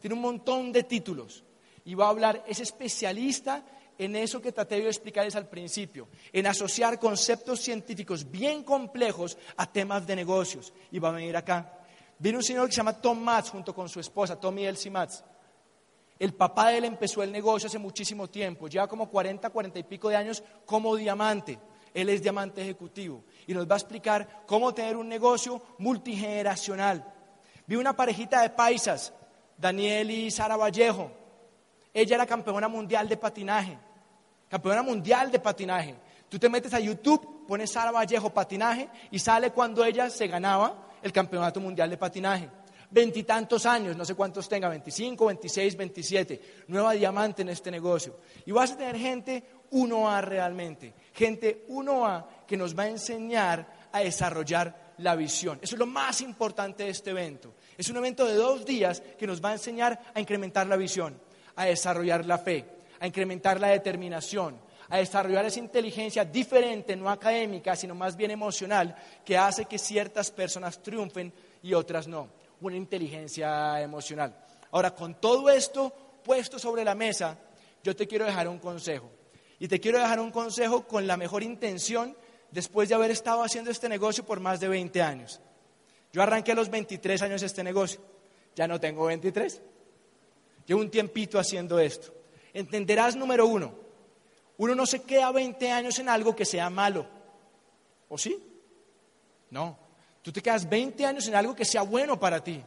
[0.00, 1.44] tiene un montón de títulos
[1.84, 3.64] y va a hablar, es especialista
[3.98, 9.70] en eso que traté de explicarles al principio, en asociar conceptos científicos bien complejos a
[9.70, 10.72] temas de negocios.
[10.92, 11.78] Y va a venir acá.
[12.18, 15.24] Viene un señor que se llama Tom Matz junto con su esposa, Tommy Elsie Matz.
[16.18, 19.82] El papá de él empezó el negocio hace muchísimo tiempo, lleva como 40, 40 y
[19.84, 21.58] pico de años como diamante.
[21.94, 27.14] Él es diamante ejecutivo y nos va a explicar cómo tener un negocio multigeneracional
[27.68, 29.12] Vi una parejita de paisas,
[29.58, 31.12] Daniel y Sara Vallejo.
[31.92, 33.78] Ella era campeona mundial de patinaje.
[34.48, 35.94] Campeona mundial de patinaje.
[36.30, 40.88] Tú te metes a YouTube, pones Sara Vallejo patinaje y sale cuando ella se ganaba
[41.02, 42.48] el campeonato mundial de patinaje.
[42.90, 46.40] Veintitantos años, no sé cuántos tenga, 25, 26, 27.
[46.68, 48.16] Nueva diamante en este negocio.
[48.46, 50.94] Y vas a tener gente 1A realmente.
[51.12, 55.58] Gente 1A que nos va a enseñar a desarrollar la visión.
[55.62, 57.54] Eso es lo más importante de este evento.
[57.76, 61.18] Es un evento de dos días que nos va a enseñar a incrementar la visión,
[61.56, 62.64] a desarrollar la fe,
[63.00, 64.58] a incrementar la determinación,
[64.88, 70.30] a desarrollar esa inteligencia diferente, no académica, sino más bien emocional, que hace que ciertas
[70.30, 71.32] personas triunfen
[71.62, 72.28] y otras no.
[72.60, 74.34] Una inteligencia emocional.
[74.72, 75.92] Ahora, con todo esto
[76.24, 77.38] puesto sobre la mesa,
[77.82, 79.10] yo te quiero dejar un consejo.
[79.60, 82.16] Y te quiero dejar un consejo con la mejor intención
[82.50, 85.40] después de haber estado haciendo este negocio por más de 20 años.
[86.12, 88.00] Yo arranqué a los 23 años este negocio,
[88.54, 89.62] ya no tengo 23.
[90.66, 92.12] Llevo un tiempito haciendo esto.
[92.52, 93.74] Entenderás, número uno,
[94.58, 97.06] uno no se queda 20 años en algo que sea malo.
[98.08, 98.42] ¿O sí?
[99.50, 99.78] No.
[100.22, 102.62] Tú te quedas 20 años en algo que sea bueno para ti.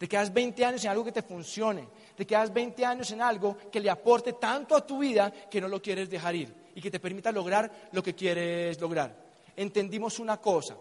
[0.00, 1.86] Te quedas 20 años en algo que te funcione.
[2.16, 5.68] Te quedas 20 años en algo que le aporte tanto a tu vida que no
[5.68, 9.14] lo quieres dejar ir y que te permita lograr lo que quieres lograr.
[9.54, 10.74] Entendimos una cosa,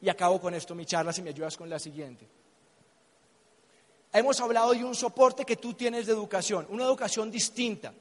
[0.00, 2.28] y acabo con esto mi charla si me ayudas con la siguiente.
[4.12, 7.92] Hemos hablado de un soporte que tú tienes de educación, una educación distinta,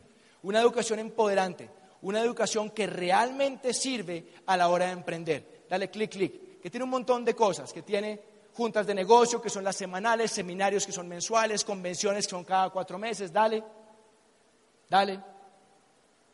[0.43, 1.67] una educación empoderante,
[2.03, 5.65] una educación que realmente sirve a la hora de emprender.
[5.67, 9.49] Dale clic, clic, que tiene un montón de cosas, que tiene juntas de negocio, que
[9.49, 13.63] son las semanales, seminarios que son mensuales, convenciones que son cada cuatro meses, dale,
[14.89, 15.21] dale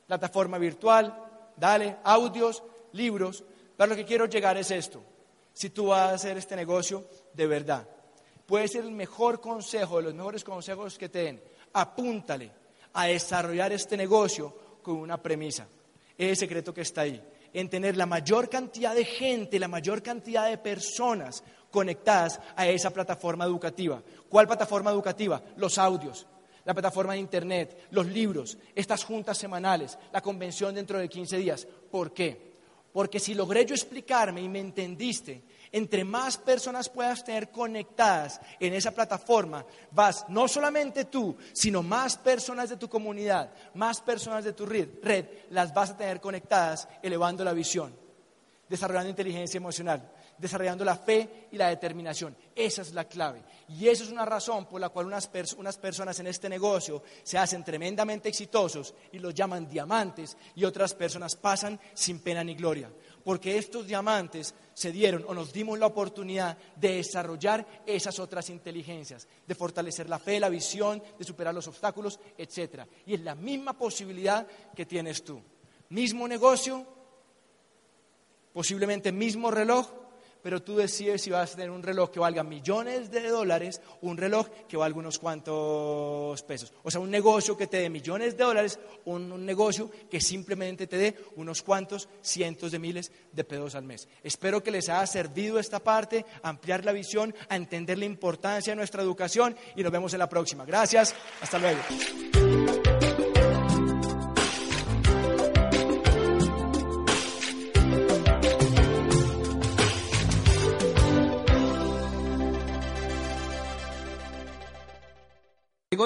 [0.05, 1.13] plataforma virtual,
[1.55, 3.43] dale, audios, libros.
[3.75, 5.01] Pero lo que quiero llegar es esto.
[5.53, 7.87] Si tú vas a hacer este negocio de verdad,
[8.45, 11.41] puede ser el mejor consejo, de los mejores consejos que te den.
[11.73, 12.51] Apúntale
[12.93, 15.67] a desarrollar este negocio con una premisa.
[16.17, 17.21] Es el secreto que está ahí.
[17.53, 21.41] En tener la mayor cantidad de gente, la mayor cantidad de personas
[21.75, 24.01] conectadas a esa plataforma educativa.
[24.29, 25.41] ¿Cuál plataforma educativa?
[25.57, 26.25] Los audios
[26.63, 31.67] la plataforma de Internet, los libros, estas juntas semanales, la convención dentro de 15 días.
[31.91, 32.55] ¿Por qué?
[32.91, 38.73] Porque si logré yo explicarme y me entendiste, entre más personas puedas tener conectadas en
[38.73, 44.53] esa plataforma, vas no solamente tú, sino más personas de tu comunidad, más personas de
[44.53, 47.93] tu red, red las vas a tener conectadas, elevando la visión,
[48.67, 52.35] desarrollando inteligencia emocional, desarrollando la fe y la determinación.
[52.55, 53.43] Esa es la clave.
[53.69, 57.37] Y esa es una razón por la cual unas, unas personas en este negocio se
[57.37, 62.89] hacen tremendamente exitosos y los llaman diamantes y otras personas pasan sin pena ni gloria.
[63.23, 69.27] Porque estos diamantes se dieron o nos dimos la oportunidad de desarrollar esas otras inteligencias,
[69.47, 72.83] de fortalecer la fe, la visión, de superar los obstáculos, etc.
[73.05, 74.45] Y es la misma posibilidad
[74.75, 75.41] que tienes tú.
[75.89, 76.85] Mismo negocio,
[78.53, 80.04] posiblemente mismo reloj,
[80.45, 84.15] pero tú decides si vas a tener un reloj que valga millones de dólares un
[84.15, 86.71] reloj que valga unos cuantos pesos.
[86.83, 90.85] O sea, un negocio que te dé millones de dólares un, un negocio que simplemente
[90.85, 94.07] te dé unos cuantos cientos de miles de pesos al mes.
[94.21, 98.77] Espero que les haya servido esta parte, ampliar la visión, a entender la importancia de
[98.77, 100.63] nuestra educación y nos vemos en la próxima.
[100.63, 101.79] Gracias, hasta luego.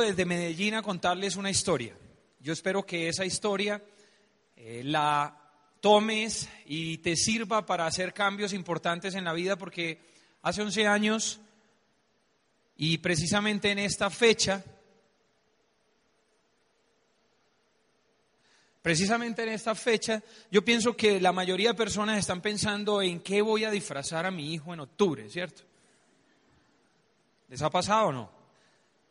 [0.10, 1.96] Desde Medellín a contarles una historia.
[2.40, 3.84] Yo espero que esa historia
[4.56, 5.38] eh, la
[5.82, 10.00] tomes y te sirva para hacer cambios importantes en la vida porque
[10.42, 11.40] hace 11 años
[12.76, 14.64] y precisamente en esta fecha,
[18.82, 23.44] precisamente en esta fecha, yo pienso que la mayoría de personas están pensando en qué
[23.44, 25.62] voy a disfrazar a mi hijo en octubre, ¿cierto?
[27.48, 28.39] ¿Les ha pasado o no?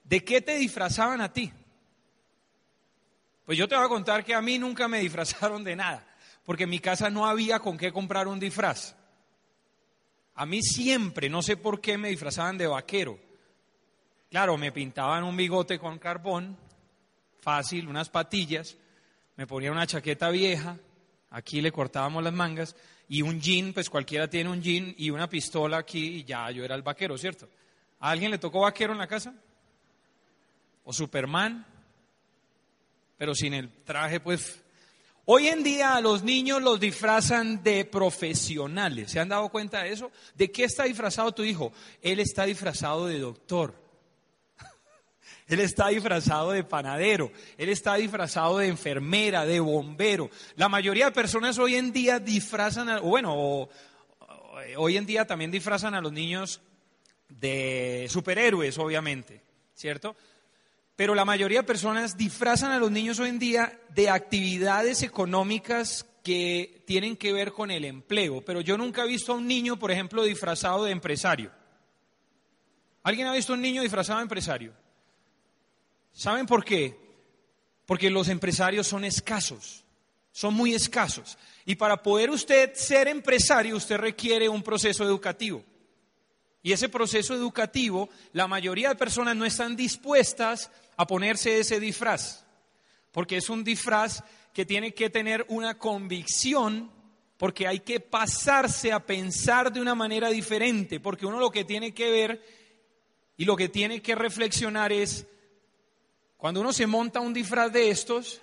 [0.09, 1.53] ¿De qué te disfrazaban a ti?
[3.45, 6.07] Pues yo te voy a contar que a mí nunca me disfrazaron de nada,
[6.45, 8.97] porque en mi casa no había con qué comprar un disfraz.
[10.35, 13.19] A mí siempre, no sé por qué, me disfrazaban de vaquero.
[14.31, 16.57] Claro, me pintaban un bigote con carbón,
[17.41, 18.79] fácil, unas patillas,
[19.37, 20.79] me ponía una chaqueta vieja,
[21.31, 22.77] aquí le cortábamos las mangas,
[23.09, 26.65] y un jean, pues cualquiera tiene un jean, y una pistola aquí, y ya yo
[26.65, 27.49] era el vaquero, ¿cierto?
[28.01, 29.35] ¿A alguien le tocó vaquero en la casa?
[30.89, 31.67] O Superman,
[33.19, 34.65] pero sin el traje, pues...
[35.27, 39.11] Hoy en día a los niños los disfrazan de profesionales.
[39.11, 40.11] ¿Se han dado cuenta de eso?
[40.35, 41.75] ¿De qué está disfrazado tu hijo?
[42.01, 43.75] Él está disfrazado de doctor.
[45.47, 50.31] Él está disfrazado de panadero, él está disfrazado de enfermera, de bombero.
[50.57, 53.69] La mayoría de personas hoy en día disfrazan, a, bueno,
[54.77, 56.63] hoy en día también disfrazan a los niños
[57.29, 59.43] de superhéroes, obviamente,
[59.75, 60.17] ¿cierto?
[60.99, 66.05] Pero la mayoría de personas disfrazan a los niños hoy en día de actividades económicas
[66.25, 68.45] que tienen que ver con el empleo.
[68.45, 71.53] Pero yo nunca he visto a un niño, por ejemplo, disfrazado de empresario.
[73.05, 74.73] ¿Alguien ha visto a un niño disfrazado de empresario?
[76.13, 76.99] ¿Saben por qué?
[77.87, 79.85] Porque los empresarios son escasos,
[80.33, 81.39] son muy escasos.
[81.65, 85.63] Y para poder usted ser empresario, usted requiere un proceso educativo.
[86.61, 92.45] Y ese proceso educativo, la mayoría de personas no están dispuestas a ponerse ese disfraz,
[93.13, 96.91] porque es un disfraz que tiene que tener una convicción,
[97.37, 101.95] porque hay que pasarse a pensar de una manera diferente, porque uno lo que tiene
[101.95, 102.45] que ver
[103.37, 105.25] y lo que tiene que reflexionar es,
[106.37, 108.41] cuando uno se monta un disfraz de estos,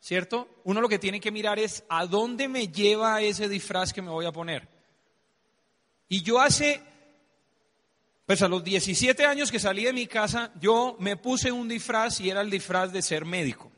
[0.00, 0.48] ¿cierto?
[0.64, 4.10] Uno lo que tiene que mirar es a dónde me lleva ese disfraz que me
[4.10, 4.68] voy a poner.
[6.08, 6.82] Y yo hace
[8.26, 12.20] pues a los 17 años que salí de mi casa, yo me puse un disfraz
[12.20, 13.70] y era el disfraz de ser médico.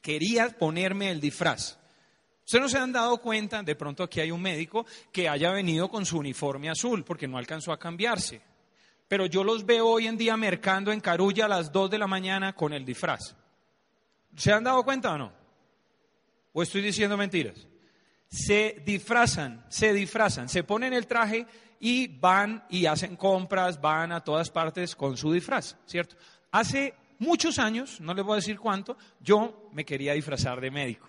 [0.00, 1.78] Quería ponerme el disfraz.
[2.44, 5.88] Ustedes no se han dado cuenta, de pronto aquí hay un médico que haya venido
[5.88, 8.40] con su uniforme azul porque no alcanzó a cambiarse.
[9.06, 12.06] Pero yo los veo hoy en día mercando en Carulla a las 2 de la
[12.06, 13.36] mañana con el disfraz.
[14.36, 15.32] ¿Se han dado cuenta o no?
[16.52, 17.68] ¿O estoy diciendo mentiras?
[18.28, 21.46] Se disfrazan, se disfrazan, se ponen el traje
[21.80, 26.14] y van y hacen compras, van a todas partes con su disfraz, ¿cierto?
[26.52, 31.08] Hace muchos años, no les voy a decir cuánto, yo me quería disfrazar de médico.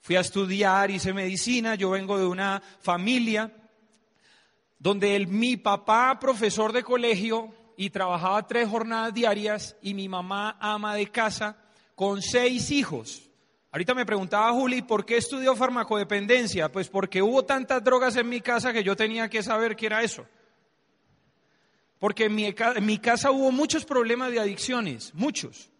[0.00, 3.50] Fui a estudiar, hice medicina, yo vengo de una familia
[4.78, 10.58] donde el, mi papá, profesor de colegio, y trabajaba tres jornadas diarias, y mi mamá,
[10.60, 11.56] ama de casa,
[11.94, 13.30] con seis hijos.
[13.72, 16.70] Ahorita me preguntaba Juli, ¿por qué estudió farmacodependencia?
[16.70, 20.02] Pues porque hubo tantas drogas en mi casa que yo tenía que saber qué era
[20.02, 20.26] eso.
[21.98, 25.70] Porque en mi, casa hubo muchos problemas de adicciones, muchos.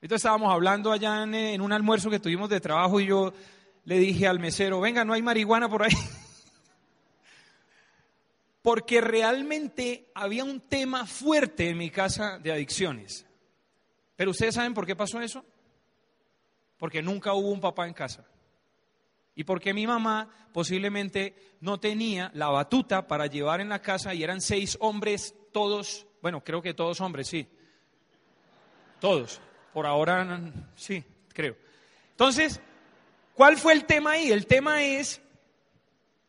[0.00, 3.32] Entonces estábamos hablando allá en, en un almuerzo que tuvimos de trabajo y yo
[3.84, 5.90] le dije al mesero, venga, no hay marihuana por ahí.
[8.62, 13.26] Porque realmente había un tema fuerte en mi casa de adicciones.
[14.14, 15.44] Pero ustedes saben por qué pasó eso?
[16.78, 18.24] Porque nunca hubo un papá en casa.
[19.34, 24.22] Y porque mi mamá posiblemente no tenía la batuta para llevar en la casa y
[24.22, 27.46] eran seis hombres, todos, bueno, creo que todos hombres, sí.
[28.98, 29.40] Todos.
[29.74, 30.40] Por ahora,
[30.74, 31.54] sí, creo.
[32.12, 32.60] Entonces,
[33.34, 34.32] ¿cuál fue el tema ahí?
[34.32, 35.20] El tema es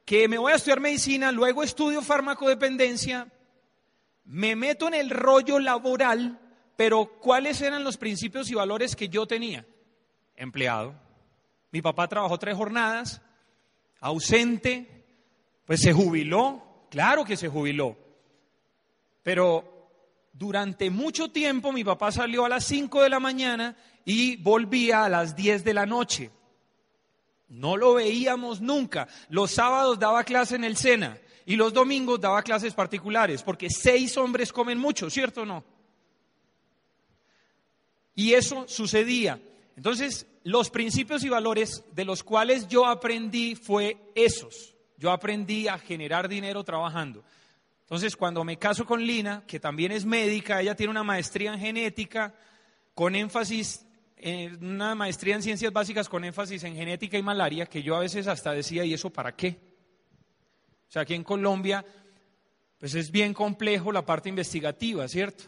[0.04, 3.30] que me voy a estudiar medicina, luego estudio farmacodependencia,
[4.26, 6.40] me meto en el rollo laboral,
[6.76, 9.66] pero ¿cuáles eran los principios y valores que yo tenía?
[10.38, 10.96] Empleado.
[11.72, 13.22] Mi papá trabajó tres jornadas
[14.00, 15.06] ausente,
[15.66, 17.98] pues se jubiló, claro que se jubiló.
[19.24, 19.90] Pero
[20.32, 23.76] durante mucho tiempo mi papá salió a las 5 de la mañana
[24.06, 26.32] y volvía a las 10 de la noche.
[27.50, 29.08] No lo veíamos nunca.
[29.30, 34.18] Los sábados daba clase en el SENA y los domingos daba clases particulares, porque seis
[34.18, 35.64] hombres comen mucho, ¿cierto o no?
[38.16, 39.40] Y eso sucedía.
[39.78, 44.76] Entonces, los principios y valores de los cuales yo aprendí fue esos.
[44.98, 47.24] Yo aprendí a generar dinero trabajando.
[47.82, 51.60] Entonces, cuando me caso con Lina, que también es médica, ella tiene una maestría en
[51.60, 52.34] genética
[52.94, 53.86] con énfasis
[54.62, 58.26] una maestría en ciencias básicas con énfasis en genética y malaria, que yo a veces
[58.26, 59.60] hasta decía, ¿y eso para qué?
[60.90, 61.86] O sea, aquí en Colombia,
[62.80, 65.44] pues es bien complejo la parte investigativa, ¿cierto?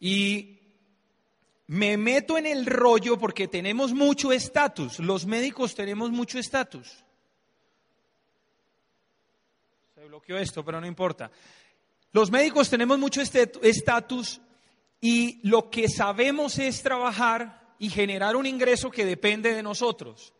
[0.00, 0.59] Y
[1.70, 7.04] me meto en el rollo porque tenemos mucho estatus, los médicos tenemos mucho estatus.
[9.94, 11.30] Se bloqueó esto, pero no importa.
[12.10, 14.40] Los médicos tenemos mucho estatus
[15.00, 20.34] y lo que sabemos es trabajar y generar un ingreso que depende de nosotros.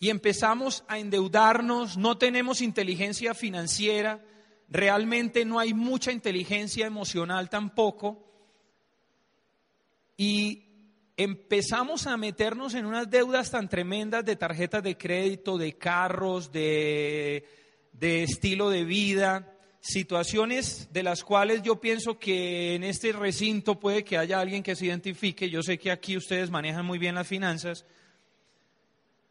[0.00, 4.20] Y empezamos a endeudarnos, no tenemos inteligencia financiera,
[4.68, 8.23] realmente no hay mucha inteligencia emocional tampoco.
[10.16, 10.64] Y
[11.16, 17.44] empezamos a meternos en unas deudas tan tremendas de tarjetas de crédito, de carros, de,
[17.92, 24.02] de estilo de vida, situaciones de las cuales yo pienso que en este recinto puede
[24.02, 25.50] que haya alguien que se identifique.
[25.50, 27.84] Yo sé que aquí ustedes manejan muy bien las finanzas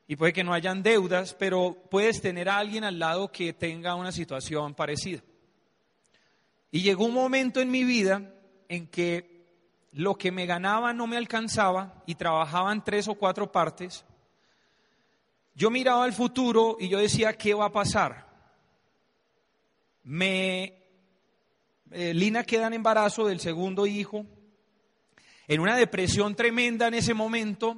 [0.07, 3.95] y puede que no hayan deudas, pero puedes tener a alguien al lado que tenga
[3.95, 5.23] una situación parecida.
[6.71, 8.33] Y llegó un momento en mi vida
[8.69, 9.32] en que
[9.93, 14.03] lo que me ganaba no me alcanzaba y trabajaba en tres o cuatro partes.
[15.55, 18.27] Yo miraba al futuro y yo decía, ¿qué va a pasar?
[20.03, 20.73] Me,
[21.91, 24.25] eh, Lina queda en embarazo del segundo hijo,
[25.47, 27.77] en una depresión tremenda en ese momento.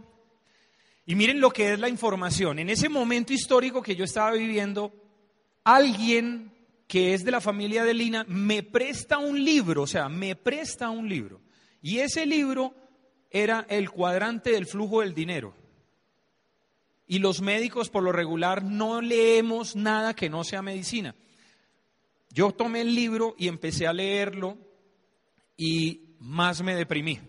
[1.06, 2.60] Y miren lo que es la información.
[2.60, 4.94] En ese momento histórico que yo estaba viviendo,
[5.66, 6.54] alguien
[6.88, 10.90] que es de la familia de Lina me presta un libro, o sea, me presta
[10.90, 11.45] un libro.
[11.86, 12.74] Y ese libro
[13.30, 15.54] era el cuadrante del flujo del dinero.
[17.06, 21.14] Y los médicos por lo regular no leemos nada que no sea medicina.
[22.32, 24.58] Yo tomé el libro y empecé a leerlo
[25.58, 27.20] y más me deprimí.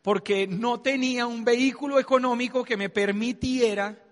[0.00, 4.02] Porque no tenía un vehículo económico que me permitiera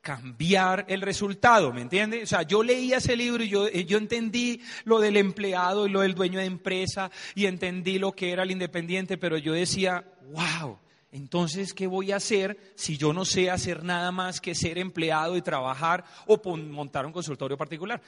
[0.00, 2.22] cambiar el resultado, ¿me entiende?
[2.22, 6.00] O sea, yo leía ese libro y yo, yo entendí lo del empleado y lo
[6.00, 10.78] del dueño de empresa y entendí lo que era el independiente, pero yo decía, wow,
[11.12, 15.36] entonces, ¿qué voy a hacer si yo no sé hacer nada más que ser empleado
[15.36, 18.00] y trabajar o montar un consultorio particular?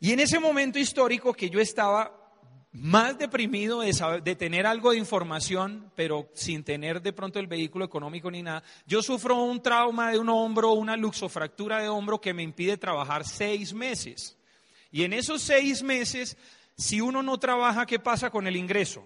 [0.00, 2.19] Y en ese momento histórico que yo estaba
[2.72, 8.30] más deprimido de, tener algo de información, pero sin tener de pronto el vehículo económico
[8.30, 12.44] ni nada, yo sufro un trauma de un hombro, una luxofractura de hombro que me
[12.44, 14.36] impide trabajar seis meses.
[14.92, 16.36] Y en esos seis meses,
[16.76, 19.04] si uno no trabaja, ¿qué pasa con el ingreso?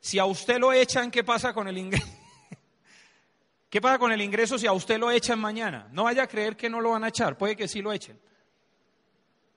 [0.00, 2.06] Si a usted lo echan, ¿qué pasa con el ingreso?
[3.70, 5.88] ¿Qué pasa con el ingreso si a usted lo echan mañana?
[5.92, 8.18] No vaya a creer que no lo van a echar, puede que sí lo echen.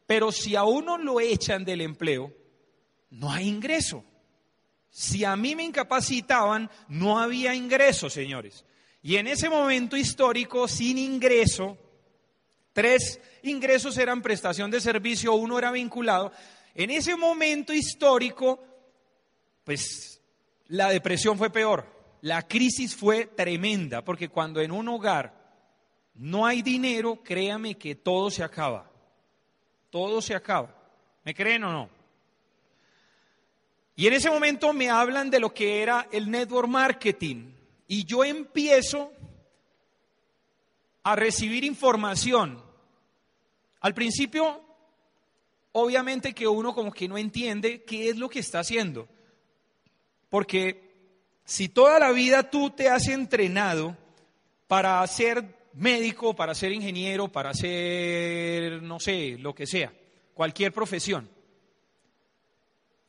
[0.05, 2.40] Pero si a uno lo echan del empleo,
[3.11, 4.03] no hay ingreso.
[4.89, 8.65] Si a mí me incapacitaban, no había ingreso, señores.
[9.01, 11.77] Y en ese momento histórico, sin ingreso,
[12.73, 16.31] tres ingresos eran prestación de servicio, uno era vinculado.
[16.75, 18.63] En ese momento histórico,
[19.63, 20.21] pues
[20.67, 21.85] la depresión fue peor,
[22.21, 25.41] la crisis fue tremenda, porque cuando en un hogar
[26.13, 28.91] no hay dinero, créame que todo se acaba.
[29.89, 30.75] Todo se acaba.
[31.23, 32.00] ¿Me creen o no?
[33.95, 37.51] Y en ese momento me hablan de lo que era el network marketing.
[37.87, 39.11] Y yo empiezo
[41.03, 42.63] a recibir información.
[43.81, 44.61] Al principio,
[45.71, 49.07] obviamente que uno como que no entiende qué es lo que está haciendo.
[50.29, 50.91] Porque
[51.43, 53.97] si toda la vida tú te has entrenado
[54.67, 59.93] para ser médico, para ser ingeniero, para ser, no sé, lo que sea,
[60.33, 61.29] cualquier profesión.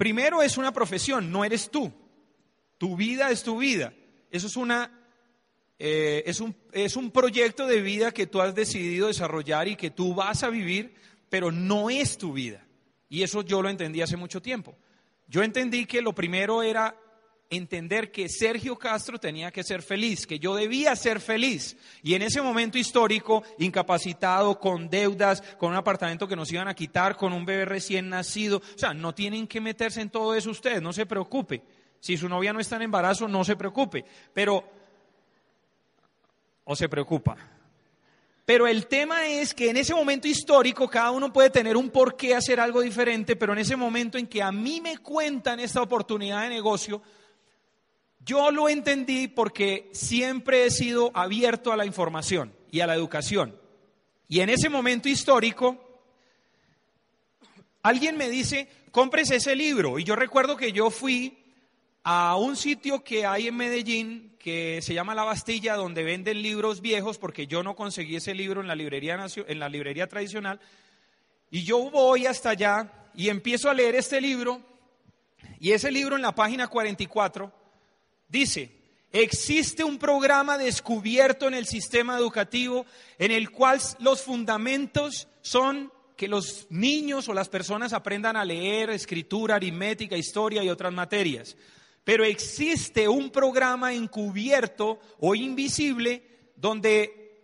[0.03, 1.93] Primero es una profesión, no eres tú.
[2.77, 3.95] Tu vida es tu vida.
[4.33, 4.91] Eso es una
[5.79, 9.91] eh, es, un, es un proyecto de vida que tú has decidido desarrollar y que
[9.91, 10.97] tú vas a vivir,
[11.29, 12.67] pero no es tu vida.
[13.09, 14.77] Y eso yo lo entendí hace mucho tiempo.
[15.29, 16.97] Yo entendí que lo primero era
[17.57, 21.77] entender que Sergio Castro tenía que ser feliz, que yo debía ser feliz.
[22.03, 26.75] Y en ese momento histórico, incapacitado, con deudas, con un apartamento que nos iban a
[26.75, 30.51] quitar, con un bebé recién nacido, o sea, no tienen que meterse en todo eso
[30.51, 31.63] ustedes, no se preocupe.
[32.01, 34.05] Si su novia no está en embarazo, no se preocupe.
[34.33, 34.65] Pero,
[36.65, 37.37] o se preocupa.
[38.45, 42.17] Pero el tema es que en ese momento histórico cada uno puede tener un por
[42.17, 45.81] qué hacer algo diferente, pero en ese momento en que a mí me cuentan esta
[45.81, 47.03] oportunidad de negocio,
[48.25, 53.57] yo lo entendí porque siempre he sido abierto a la información y a la educación.
[54.29, 55.77] Y en ese momento histórico,
[57.83, 59.99] alguien me dice, cómprese ese libro.
[59.99, 61.39] Y yo recuerdo que yo fui
[62.05, 66.81] a un sitio que hay en Medellín que se llama La Bastilla, donde venden libros
[66.81, 70.61] viejos, porque yo no conseguí ese libro en la librería, en la librería tradicional.
[71.51, 74.63] Y yo voy hasta allá y empiezo a leer este libro.
[75.61, 77.62] Y ese libro en la página 44
[78.33, 78.71] Dice,
[79.13, 82.87] existe un programa descubierto en el sistema educativo
[83.19, 88.89] en el cual los fundamentos son que los niños o las personas aprendan a leer,
[88.89, 91.59] escritura, aritmética, historia y otras materias.
[92.05, 96.23] Pero existe un programa encubierto o invisible
[96.57, 97.37] donde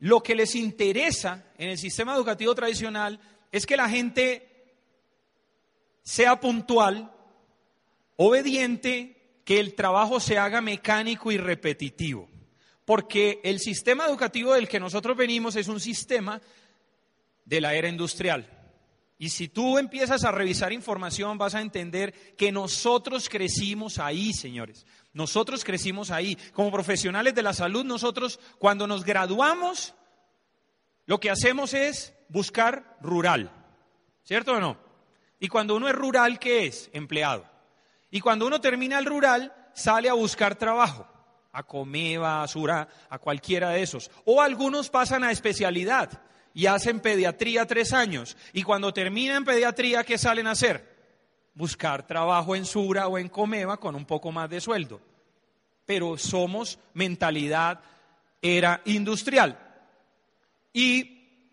[0.00, 3.20] lo que les interesa en el sistema educativo tradicional
[3.52, 4.74] es que la gente
[6.02, 7.12] sea puntual,
[8.16, 9.15] obediente,
[9.46, 12.28] que el trabajo se haga mecánico y repetitivo,
[12.84, 16.42] porque el sistema educativo del que nosotros venimos es un sistema
[17.44, 18.50] de la era industrial.
[19.18, 24.84] Y si tú empiezas a revisar información, vas a entender que nosotros crecimos ahí, señores.
[25.12, 26.36] Nosotros crecimos ahí.
[26.52, 29.94] Como profesionales de la salud, nosotros cuando nos graduamos,
[31.06, 33.52] lo que hacemos es buscar rural.
[34.24, 34.76] ¿Cierto o no?
[35.38, 36.90] Y cuando uno es rural, ¿qué es?
[36.92, 37.55] Empleado.
[38.16, 41.06] Y cuando uno termina el rural, sale a buscar trabajo,
[41.52, 44.10] a Comeva, a Sura, a cualquiera de esos.
[44.24, 46.22] O algunos pasan a especialidad
[46.54, 48.38] y hacen pediatría tres años.
[48.54, 50.96] Y cuando terminan pediatría, ¿qué salen a hacer?
[51.52, 54.98] Buscar trabajo en Sura o en Comeva con un poco más de sueldo.
[55.84, 57.80] Pero somos mentalidad
[58.40, 59.58] era industrial.
[60.72, 61.52] Y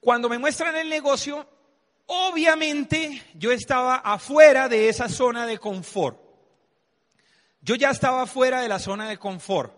[0.00, 1.46] cuando me muestran el negocio,
[2.10, 6.18] Obviamente yo estaba afuera de esa zona de confort.
[7.60, 9.74] Yo ya estaba fuera de la zona de confort.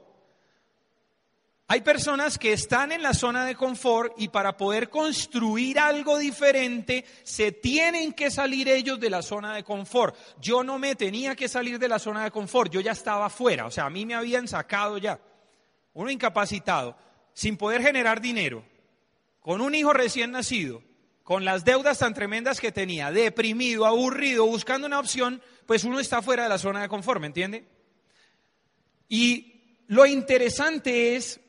[1.67, 7.05] Hay personas que están en la zona de confort y para poder construir algo diferente
[7.25, 10.17] se tienen que salir ellos de la zona de confort.
[10.41, 13.67] Yo no me tenía que salir de la zona de confort, yo ya estaba fuera,
[13.67, 15.21] o sea, a mí me habían sacado ya.
[15.95, 16.97] Uno incapacitado,
[17.35, 18.65] sin poder generar dinero,
[19.41, 20.83] con un hijo recién nacido,
[21.23, 26.23] con las deudas tan tremendas que tenía, deprimido, aburrido, buscando una opción, pues uno está
[26.23, 27.69] fuera de la zona de confort, ¿me entiende?
[29.09, 31.41] Y lo interesante es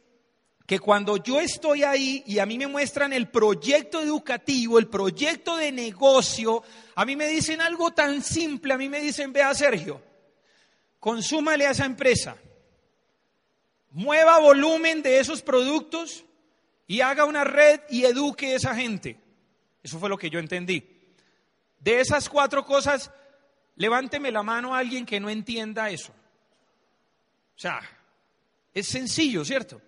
[0.66, 5.58] que cuando yo estoy ahí y a mí me muestran el proyecto educativo, el proyecto
[5.58, 6.64] de negocio,
[6.96, 10.02] a mí me dicen algo tan simple, a mí me dicen, vea Sergio,
[11.00, 12.38] consúmale a esa empresa,
[13.92, 16.24] mueva volumen de esos productos
[16.88, 19.21] y haga una red y eduque a esa gente.
[19.84, 20.84] Eso fue lo que yo entendí.
[21.80, 23.12] De esas cuatro cosas,
[23.76, 26.14] levánteme la mano a alguien que no entienda eso.
[27.56, 27.82] O sea,
[28.74, 29.82] es sencillo, ¿cierto?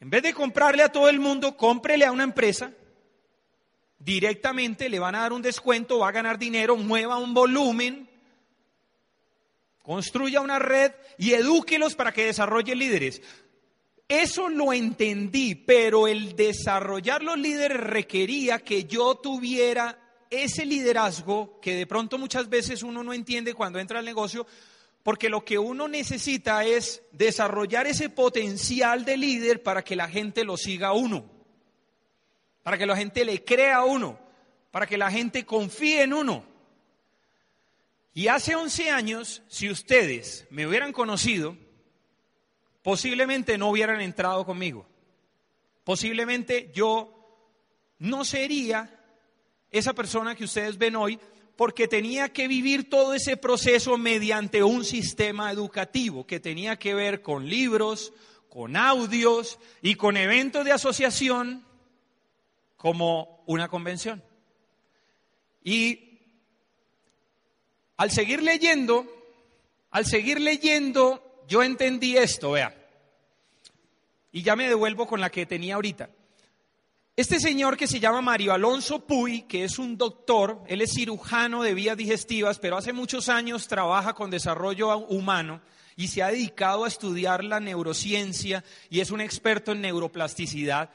[0.00, 2.72] En vez de comprarle a todo el mundo, cómprele a una empresa.
[3.98, 8.08] Directamente le van a dar un descuento, va a ganar dinero, mueva un volumen,
[9.82, 13.22] construya una red y edúquelos para que desarrollen líderes.
[14.08, 19.98] Eso lo entendí, pero el desarrollar los líderes requería que yo tuviera
[20.30, 24.46] ese liderazgo que de pronto muchas veces uno no entiende cuando entra al negocio,
[25.02, 30.44] porque lo que uno necesita es desarrollar ese potencial de líder para que la gente
[30.44, 31.24] lo siga a uno,
[32.62, 34.18] para que la gente le crea a uno,
[34.70, 36.44] para que la gente confíe en uno.
[38.12, 41.56] Y hace 11 años, si ustedes me hubieran conocido,
[42.84, 44.86] posiblemente no hubieran entrado conmigo.
[45.84, 47.10] Posiblemente yo
[47.98, 49.00] no sería
[49.70, 51.18] esa persona que ustedes ven hoy
[51.56, 57.22] porque tenía que vivir todo ese proceso mediante un sistema educativo que tenía que ver
[57.22, 58.12] con libros,
[58.50, 61.64] con audios y con eventos de asociación
[62.76, 64.22] como una convención.
[65.62, 66.20] Y
[67.96, 69.06] al seguir leyendo,
[69.90, 72.74] al seguir leyendo yo entendí esto, vea.
[74.32, 76.10] Y ya me devuelvo con la que tenía ahorita.
[77.16, 81.62] Este señor que se llama Mario Alonso Puy, que es un doctor, él es cirujano
[81.62, 85.60] de vías digestivas, pero hace muchos años trabaja con desarrollo humano
[85.94, 90.90] y se ha dedicado a estudiar la neurociencia y es un experto en neuroplasticidad.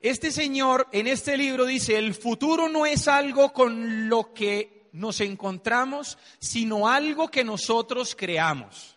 [0.00, 5.20] Este señor en este libro dice, el futuro no es algo con lo que nos
[5.20, 8.89] encontramos, sino algo que nosotros creamos.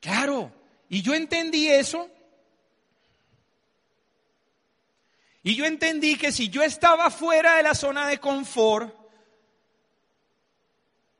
[0.00, 0.52] Claro,
[0.88, 2.08] y yo entendí eso.
[5.42, 8.94] Y yo entendí que si yo estaba fuera de la zona de confort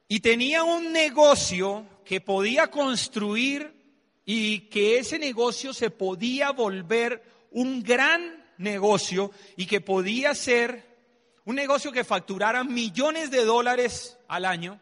[0.07, 3.75] y tenía un negocio que podía construir
[4.25, 10.87] y que ese negocio se podía volver un gran negocio y que podía ser
[11.45, 14.79] un negocio que facturara millones de dólares al año,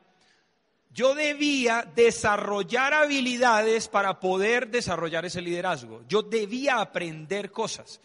[0.97, 6.03] yo debía desarrollar habilidades para poder desarrollar ese liderazgo.
[6.09, 8.01] Yo debía aprender cosas.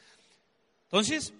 [0.83, 1.33] Entonces,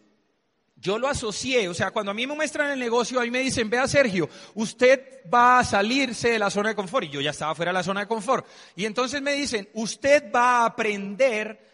[0.77, 3.41] yo lo asocié, o sea, cuando a mí me muestran el negocio, a mí me
[3.41, 7.31] dicen, vea Sergio, usted va a salirse de la zona de confort, y yo ya
[7.31, 8.47] estaba fuera de la zona de confort.
[8.77, 11.69] Y entonces me dicen, usted va a aprender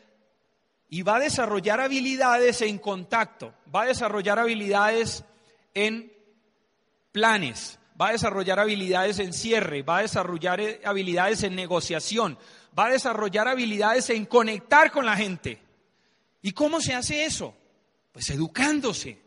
[0.89, 5.23] y va a desarrollar habilidades en contacto, va a desarrollar habilidades
[5.75, 6.11] en
[7.11, 12.37] planes, va a desarrollar habilidades en cierre, va a desarrollar eh, habilidades en negociación,
[12.77, 15.59] va a desarrollar habilidades en conectar con la gente.
[16.41, 17.55] ¿Y cómo se hace eso?
[18.11, 19.19] Pues educándose,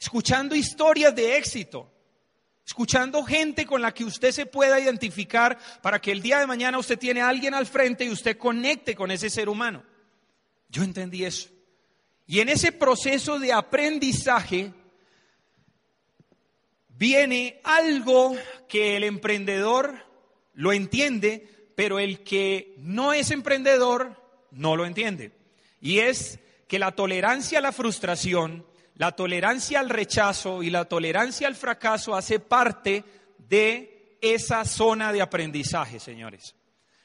[0.00, 1.90] escuchando historias de éxito,
[2.66, 6.78] escuchando gente con la que usted se pueda identificar para que el día de mañana
[6.78, 9.82] usted tiene a alguien al frente y usted conecte con ese ser humano.
[10.68, 11.48] Yo entendí eso.
[12.26, 14.74] Y en ese proceso de aprendizaje
[16.98, 18.36] viene algo
[18.68, 20.04] que el emprendedor
[20.52, 24.20] lo entiende, pero el que no es emprendedor
[24.50, 25.32] no lo entiende.
[25.80, 31.46] Y es que la tolerancia a la frustración, la tolerancia al rechazo y la tolerancia
[31.46, 33.04] al fracaso hace parte
[33.38, 36.56] de esa zona de aprendizaje, señores.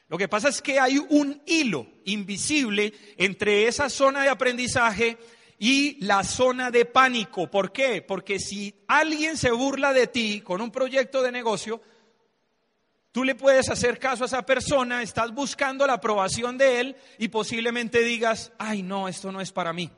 [0.08, 5.16] Lo que pasa es que hay un hilo invisible entre esa zona de aprendizaje
[5.58, 7.50] y la zona de pánico.
[7.50, 8.02] ¿Por qué?
[8.02, 11.80] Porque si alguien se burla de ti con un proyecto de negocio,
[13.14, 17.28] Tú le puedes hacer caso a esa persona, estás buscando la aprobación de él y
[17.28, 19.88] posiblemente digas, ay no, esto no es para mí.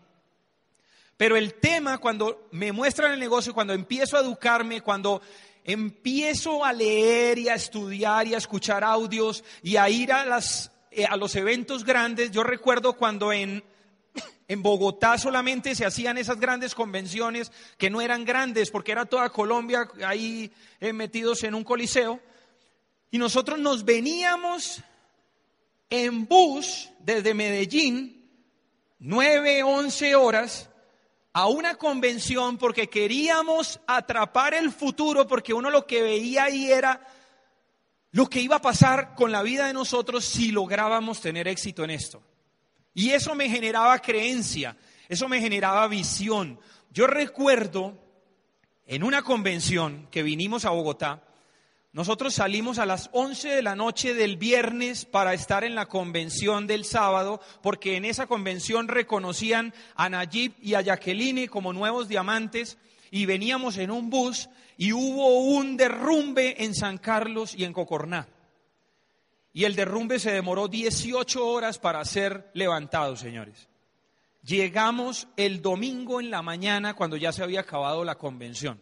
[1.17, 5.23] Pero el tema cuando me muestran el negocio, cuando empiezo a educarme, cuando
[5.65, 10.71] empiezo a leer y a estudiar y a escuchar audios y a ir a, las,
[10.91, 13.65] eh, a los eventos grandes, yo recuerdo cuando en,
[14.49, 19.31] en Bogotá solamente se hacían esas grandes convenciones que no eran grandes porque era toda
[19.31, 22.21] Colombia ahí eh, metidos en un coliseo.
[23.11, 24.83] Y nosotros nos veníamos
[25.91, 28.31] en bus desde Medellín,
[28.99, 30.71] nueve, once horas,
[31.33, 37.07] a una convención porque queríamos atrapar el futuro, porque uno lo que veía ahí era
[38.13, 41.91] lo que iba a pasar con la vida de nosotros si lográbamos tener éxito en
[41.91, 42.23] esto.
[42.97, 44.75] Y eso me generaba creencia,
[45.07, 46.59] eso me generaba visión.
[46.91, 47.93] Yo recuerdo
[48.87, 51.23] en una convención que vinimos a Bogotá,
[51.93, 56.67] nosotros salimos a las 11 de la noche del viernes para estar en la convención
[56.67, 62.79] del sábado, porque en esa convención reconocían a Nayib y a Jacqueline como nuevos diamantes
[63.11, 68.27] y veníamos en un bus y hubo un derrumbe en San Carlos y en Cocorná.
[69.57, 73.71] Y el derrumbe se demoró 18 horas para ser levantado, señores.
[74.43, 78.79] Llegamos el domingo en la mañana cuando ya se había acabado la convención.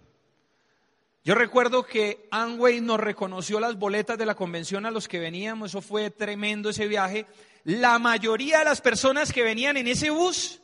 [1.23, 5.71] Yo recuerdo que Anway nos reconoció las boletas de la convención a los que veníamos,
[5.71, 7.27] eso fue tremendo ese viaje.
[7.63, 10.61] La mayoría de las personas que venían en ese bus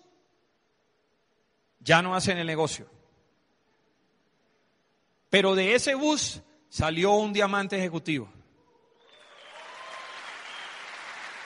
[1.79, 2.91] ya no hacen el negocio.
[5.29, 8.40] Pero de ese bus salió un diamante ejecutivo.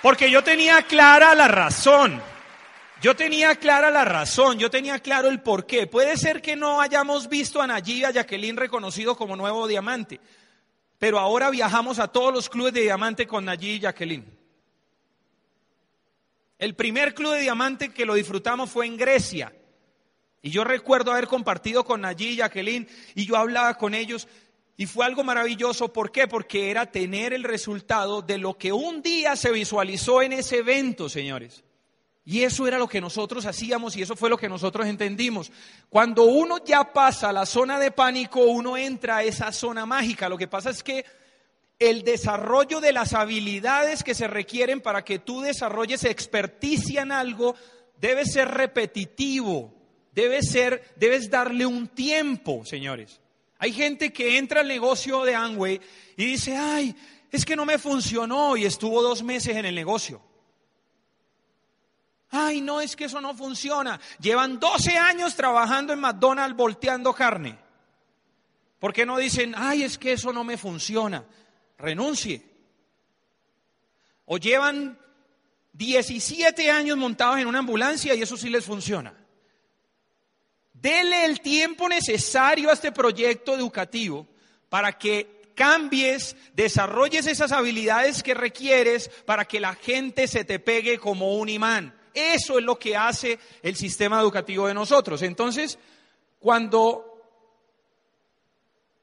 [0.04, 2.20] Porque yo tenía clara la razón.
[3.00, 5.86] Yo tenía clara la razón, yo tenía claro el por qué.
[5.86, 10.20] Puede ser que no hayamos visto a Nayib y a Jacqueline reconocido como nuevo diamante,
[10.98, 14.26] pero ahora viajamos a todos los clubes de diamante con Nayib y Jacqueline.
[16.58, 19.54] El primer club de diamante que lo disfrutamos fue en Grecia.
[20.42, 24.28] Y yo recuerdo haber compartido con Nayib y Jacqueline y yo hablaba con ellos
[24.76, 25.92] y fue algo maravilloso.
[25.92, 26.26] ¿Por qué?
[26.26, 31.08] Porque era tener el resultado de lo que un día se visualizó en ese evento,
[31.08, 31.64] señores.
[32.26, 35.52] Y eso era lo que nosotros hacíamos y eso fue lo que nosotros entendimos.
[35.90, 40.28] Cuando uno ya pasa la zona de pánico, uno entra a esa zona mágica.
[40.28, 41.04] Lo que pasa es que
[41.78, 47.56] el desarrollo de las habilidades que se requieren para que tú desarrolles experticia en algo
[48.00, 49.72] debe ser repetitivo.
[50.12, 53.20] debe ser, debes darle un tiempo, señores.
[53.64, 55.80] Hay gente que entra al negocio de Amway
[56.18, 56.94] y dice, ay,
[57.30, 60.20] es que no me funcionó y estuvo dos meses en el negocio.
[62.28, 63.98] Ay, no, es que eso no funciona.
[64.20, 67.58] Llevan 12 años trabajando en McDonald's volteando carne.
[68.78, 71.24] ¿Por qué no dicen, ay, es que eso no me funciona?
[71.78, 72.44] Renuncie.
[74.26, 74.98] O llevan
[75.72, 79.23] 17 años montados en una ambulancia y eso sí les funciona.
[80.84, 84.26] Dele el tiempo necesario a este proyecto educativo
[84.68, 90.98] para que cambies, desarrolles esas habilidades que requieres para que la gente se te pegue
[90.98, 91.98] como un imán.
[92.12, 95.22] Eso es lo que hace el sistema educativo de nosotros.
[95.22, 95.78] Entonces,
[96.38, 97.18] cuando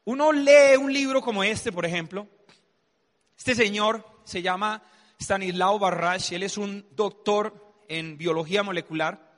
[0.06, 2.28] uno lee un libro como este, por ejemplo,
[3.36, 4.84] este señor se llama
[5.20, 9.31] Stanislao Barrash, él es un doctor en biología molecular.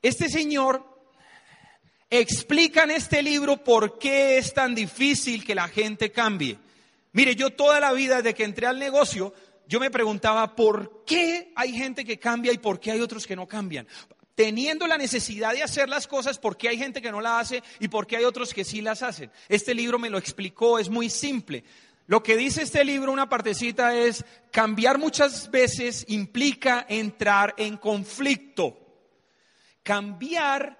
[0.00, 0.84] Este señor
[2.10, 6.58] explica en este libro por qué es tan difícil que la gente cambie.
[7.12, 9.34] Mire, yo toda la vida desde que entré al negocio,
[9.66, 13.36] yo me preguntaba por qué hay gente que cambia y por qué hay otros que
[13.36, 13.86] no cambian.
[14.34, 17.62] Teniendo la necesidad de hacer las cosas, por qué hay gente que no la hace
[17.80, 19.32] y por qué hay otros que sí las hacen.
[19.48, 21.64] Este libro me lo explicó, es muy simple.
[22.06, 28.87] Lo que dice este libro, una partecita, es cambiar muchas veces implica entrar en conflicto.
[29.88, 30.76] Cambiar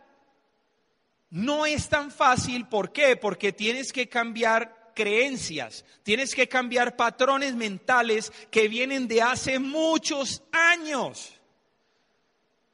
[1.30, 3.16] no es tan fácil, ¿por qué?
[3.16, 10.42] Porque tienes que cambiar creencias, tienes que cambiar patrones mentales que vienen de hace muchos
[10.52, 11.32] años.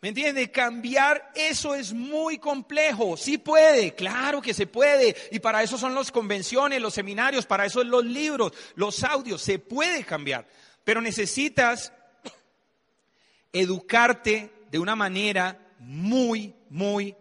[0.01, 0.51] ¿Me entiende?
[0.51, 3.16] Cambiar eso es muy complejo.
[3.16, 5.14] Sí puede, claro que se puede.
[5.30, 9.41] Y para eso son las convenciones, los seminarios, para eso son los libros, los audios.
[9.41, 10.49] Se puede cambiar.
[10.82, 11.93] Pero necesitas
[13.53, 17.14] educarte de una manera muy, muy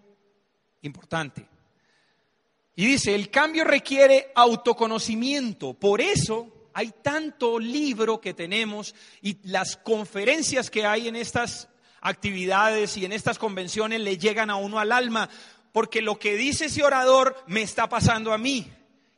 [0.82, 1.48] importante.
[2.76, 5.74] Y dice, el cambio requiere autoconocimiento.
[5.74, 11.70] Por eso hay tanto libro que tenemos y las conferencias que hay en estas
[12.02, 15.30] actividades y en estas convenciones le llegan a uno al alma,
[15.72, 18.70] porque lo que dice ese orador me está pasando a mí.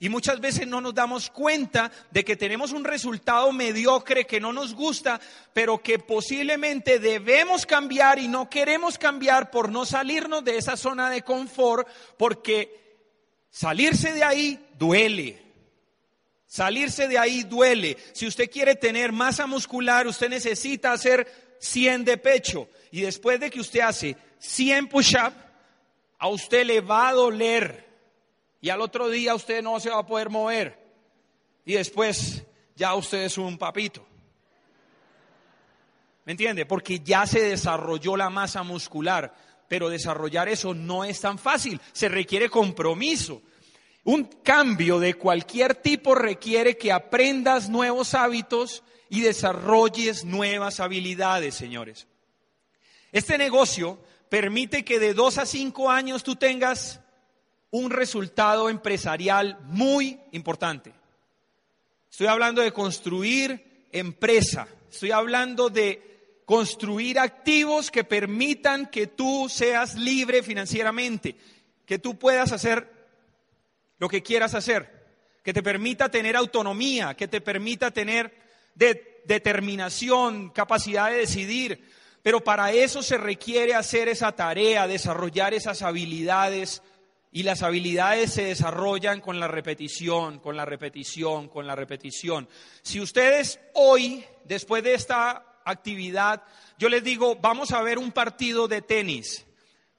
[0.05, 4.53] Y muchas veces no nos damos cuenta de que tenemos un resultado mediocre que no
[4.53, 5.19] nos gusta,
[5.51, 11.09] pero que posiblemente debemos cambiar y no queremos cambiar por no salirnos de esa zona
[11.09, 11.87] de confort,
[12.17, 12.99] porque
[13.49, 15.41] salirse de ahí duele.
[16.45, 17.97] Salirse de ahí duele.
[18.13, 22.69] Si usted quiere tener masa muscular, usted necesita hacer 100 de pecho.
[22.91, 25.33] Y después de que usted hace 100 push-up,
[26.19, 27.84] a usted le va a doler
[28.65, 30.75] y al otro día usted no se va a poder mover
[31.65, 32.43] y después
[32.75, 34.03] ya usted es un papito.
[36.25, 36.65] ¿Me entiende?
[36.65, 39.35] Porque ya se desarrolló la masa muscular,
[39.67, 43.43] pero desarrollar eso no es tan fácil, se requiere compromiso.
[44.03, 52.07] Un cambio de cualquier tipo requiere que aprendas nuevos hábitos y desarrolles nuevas habilidades, señores.
[53.11, 57.04] Este negocio permite que de dos a cinco años tú tengas
[57.71, 60.93] un resultado empresarial muy importante.
[62.09, 69.95] Estoy hablando de construir empresa, estoy hablando de construir activos que permitan que tú seas
[69.95, 71.35] libre financieramente,
[71.85, 72.89] que tú puedas hacer
[73.97, 75.05] lo que quieras hacer,
[75.43, 78.33] que te permita tener autonomía, que te permita tener
[79.25, 81.89] determinación, capacidad de decidir.
[82.21, 86.81] Pero para eso se requiere hacer esa tarea, desarrollar esas habilidades
[87.35, 92.47] y las habilidades se desarrollan con la repetición, con la repetición, con la repetición.
[92.81, 96.43] Si ustedes hoy, después de esta actividad,
[96.77, 99.45] yo les digo, vamos a ver un partido de tenis.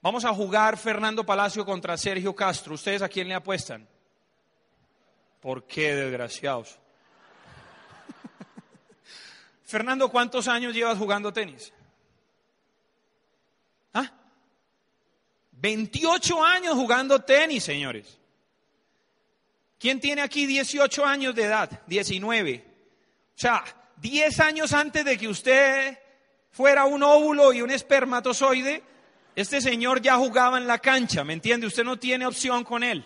[0.01, 2.73] Vamos a jugar Fernando Palacio contra Sergio Castro.
[2.73, 3.87] ¿Ustedes a quién le apuestan?
[5.39, 6.79] ¿Por qué, desgraciados?
[9.63, 11.71] Fernando, ¿cuántos años llevas jugando tenis?
[15.59, 18.17] 28 años jugando tenis, señores.
[19.79, 21.81] ¿Quién tiene aquí 18 años de edad?
[21.87, 22.65] 19.
[22.65, 23.63] O sea,
[23.97, 25.97] 10 años antes de que usted
[26.51, 28.83] fuera un óvulo y un espermatozoide,
[29.35, 31.67] este señor ya jugaba en la cancha, ¿me entiende?
[31.67, 33.05] Usted no tiene opción con él.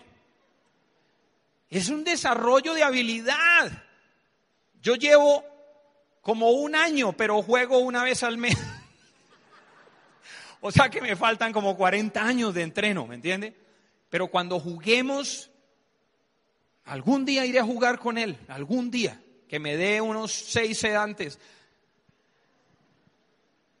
[1.68, 3.70] Es un desarrollo de habilidad.
[4.80, 5.44] Yo llevo
[6.20, 8.56] como un año, pero juego una vez al mes.
[10.64, 13.52] O sea que me faltan como 40 años de entreno, ¿me entiende?
[14.08, 15.50] Pero cuando juguemos,
[16.84, 21.40] algún día iré a jugar con él, algún día, que me dé unos seis sedantes.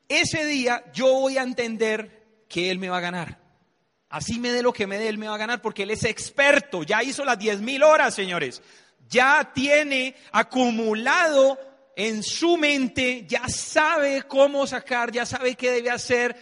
[0.08, 3.38] Ese día yo voy a entender que Él me va a ganar.
[4.08, 6.04] Así me dé lo que me dé, Él me va a ganar porque Él es
[6.04, 6.82] experto.
[6.82, 8.60] Ya hizo las diez mil horas, señores.
[9.08, 11.58] Ya tiene acumulado
[11.94, 16.36] en su mente, ya sabe cómo sacar, ya sabe qué debe hacer.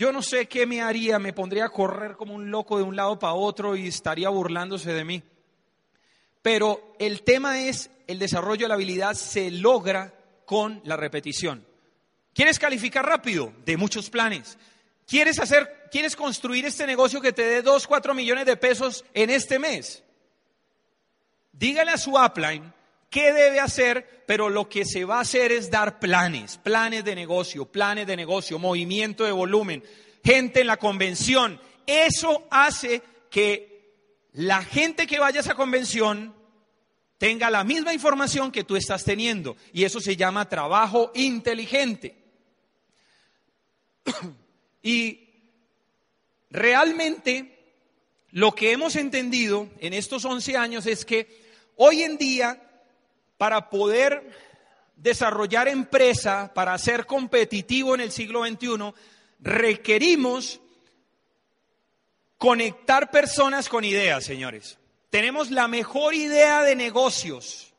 [0.00, 2.96] Yo no sé qué me haría, me pondría a correr como un loco de un
[2.96, 5.22] lado para otro y estaría burlándose de mí.
[6.40, 10.14] Pero el tema es, el desarrollo de la habilidad se logra
[10.46, 11.66] con la repetición.
[12.32, 13.52] ¿Quieres calificar rápido?
[13.66, 14.56] De muchos planes.
[15.06, 19.28] ¿Quieres hacer, quieres construir este negocio que te dé 2, 4 millones de pesos en
[19.28, 20.02] este mes?
[21.52, 22.72] Dígale a su upline
[23.10, 27.14] qué debe hacer, pero lo que se va a hacer es dar planes, planes de
[27.14, 29.82] negocio, planes de negocio, movimiento de volumen,
[30.24, 31.60] gente en la convención.
[31.86, 33.70] Eso hace que
[34.32, 36.34] la gente que vaya a esa convención
[37.18, 39.56] tenga la misma información que tú estás teniendo.
[39.72, 42.16] Y eso se llama trabajo inteligente.
[44.82, 45.28] y
[46.50, 47.58] realmente
[48.30, 51.42] lo que hemos entendido en estos 11 años es que
[51.76, 52.69] hoy en día
[53.40, 54.28] para poder
[54.96, 58.92] desarrollar empresa, para ser competitivo en el siglo XXI,
[59.38, 60.60] requerimos
[62.36, 64.78] conectar personas con ideas, señores.
[65.08, 67.72] Tenemos la mejor idea de negocios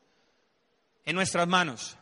[1.04, 1.96] en nuestras manos.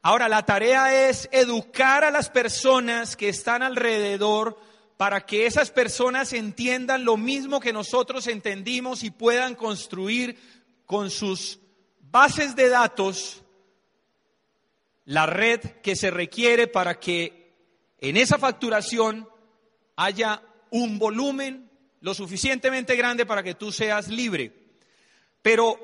[0.00, 4.56] Ahora, la tarea es educar a las personas que están alrededor
[4.96, 10.38] para que esas personas entiendan lo mismo que nosotros entendimos y puedan construir
[10.86, 11.58] con sus
[12.10, 13.42] bases de datos
[15.04, 17.52] la red que se requiere para que
[17.98, 19.28] en esa facturación
[19.96, 24.52] haya un volumen lo suficientemente grande para que tú seas libre.
[25.42, 25.78] Pero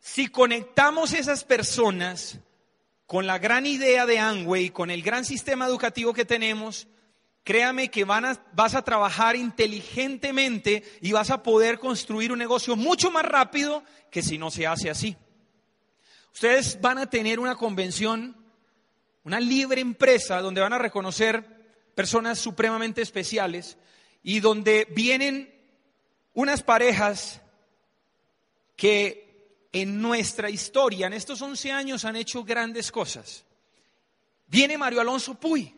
[0.00, 2.38] si conectamos esas personas
[3.06, 6.86] con la gran idea de Angway, con el gran sistema educativo que tenemos,
[7.48, 13.24] créame que vas a trabajar inteligentemente y vas a poder construir un negocio mucho más
[13.24, 15.16] rápido que si no se hace así.
[16.34, 18.36] Ustedes van a tener una convención,
[19.24, 21.42] una libre empresa donde van a reconocer
[21.94, 23.78] personas supremamente especiales
[24.22, 25.50] y donde vienen
[26.34, 27.40] unas parejas
[28.76, 33.46] que en nuestra historia, en estos 11 años, han hecho grandes cosas.
[34.48, 35.77] Viene Mario Alonso Puy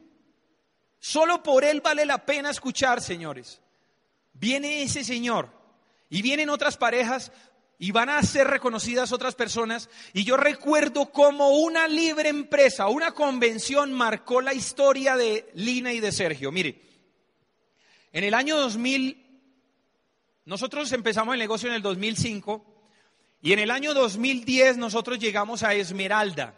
[1.01, 3.61] Solo por él vale la pena escuchar, señores.
[4.35, 5.51] Viene ese Señor
[6.11, 7.33] y vienen otras parejas
[7.79, 9.89] y van a ser reconocidas otras personas.
[10.13, 16.01] Y yo recuerdo cómo una libre empresa, una convención marcó la historia de Lina y
[16.01, 16.53] de Sergio.
[16.53, 16.83] Mire,
[18.13, 19.27] en el año 2000,
[20.45, 22.67] nosotros empezamos el negocio en el 2005
[23.41, 26.55] y en el año 2010 nosotros llegamos a Esmeralda.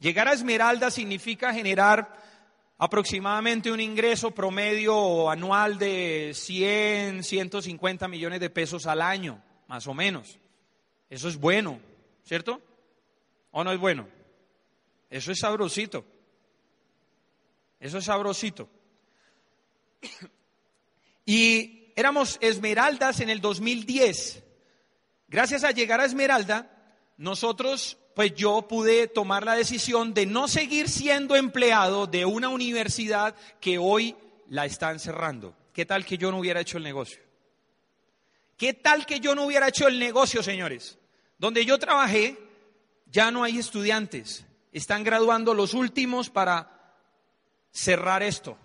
[0.00, 2.33] Llegar a Esmeralda significa generar
[2.78, 9.94] aproximadamente un ingreso promedio anual de 100, 150 millones de pesos al año, más o
[9.94, 10.38] menos.
[11.08, 11.80] Eso es bueno,
[12.24, 12.60] ¿cierto?
[13.50, 14.08] ¿O no es bueno?
[15.10, 16.04] Eso es sabrosito.
[17.78, 18.68] Eso es sabrosito.
[21.26, 24.42] Y éramos Esmeraldas en el 2010.
[25.28, 26.70] Gracias a llegar a Esmeralda,
[27.16, 33.34] nosotros pues yo pude tomar la decisión de no seguir siendo empleado de una universidad
[33.60, 34.16] que hoy
[34.48, 35.56] la están cerrando.
[35.72, 37.20] ¿Qué tal que yo no hubiera hecho el negocio?
[38.56, 40.98] ¿Qué tal que yo no hubiera hecho el negocio, señores?
[41.38, 42.38] Donde yo trabajé,
[43.10, 44.44] ya no hay estudiantes.
[44.72, 46.96] Están graduando los últimos para
[47.72, 48.56] cerrar esto.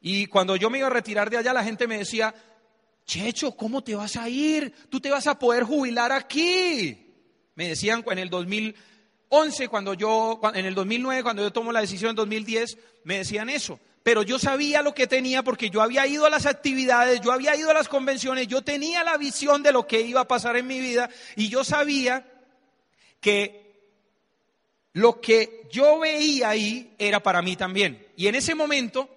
[0.00, 2.34] Y cuando yo me iba a retirar de allá, la gente me decía,
[3.06, 4.72] Checho, ¿cómo te vas a ir?
[4.90, 7.03] Tú te vas a poder jubilar aquí.
[7.54, 12.10] Me decían en el 2011, cuando yo, en el 2009, cuando yo tomo la decisión
[12.10, 13.78] en 2010, me decían eso.
[14.02, 17.56] Pero yo sabía lo que tenía porque yo había ido a las actividades, yo había
[17.56, 20.66] ido a las convenciones, yo tenía la visión de lo que iba a pasar en
[20.66, 22.26] mi vida y yo sabía
[23.20, 23.64] que
[24.92, 28.06] lo que yo veía ahí era para mí también.
[28.14, 29.08] Y en ese momento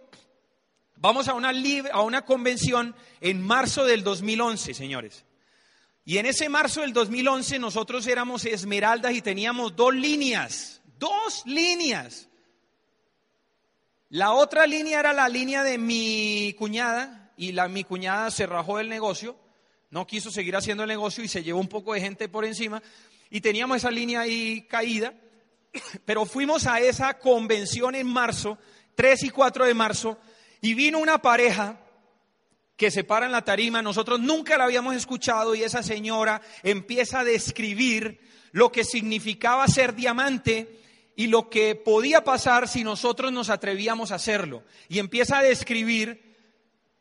[0.96, 1.52] vamos a una,
[1.92, 5.26] a una convención en marzo del 2011, señores.
[6.08, 12.30] Y en ese marzo del 2011 nosotros éramos esmeraldas y teníamos dos líneas, dos líneas.
[14.08, 18.78] La otra línea era la línea de mi cuñada y la, mi cuñada se rajó
[18.78, 19.36] del negocio,
[19.90, 22.82] no quiso seguir haciendo el negocio y se llevó un poco de gente por encima
[23.30, 25.14] y teníamos esa línea ahí caída,
[26.06, 28.58] pero fuimos a esa convención en marzo,
[28.96, 30.18] 3 y 4 de marzo,
[30.62, 31.82] y vino una pareja
[32.78, 37.22] que se para en la tarima, nosotros nunca la habíamos escuchado y esa señora empieza
[37.22, 38.22] a describir
[38.52, 40.80] lo que significaba ser diamante
[41.16, 44.64] y lo que podía pasar si nosotros nos atrevíamos a hacerlo.
[44.88, 46.38] Y empieza a describir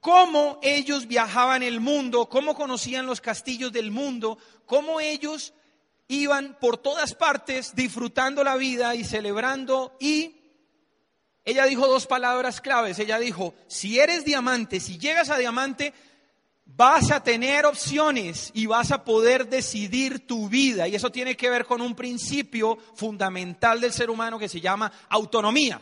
[0.01, 5.53] cómo ellos viajaban el mundo, cómo conocían los castillos del mundo, cómo ellos
[6.09, 10.36] iban por todas partes disfrutando la vida y celebrando y
[11.47, 12.99] ella dijo dos palabras claves.
[12.99, 15.95] Ella dijo, si eres diamante, si llegas a diamante,
[16.65, 20.89] vas a tener opciones y vas a poder decidir tu vida.
[20.89, 24.91] Y eso tiene que ver con un principio fundamental del ser humano que se llama
[25.09, 25.81] autonomía.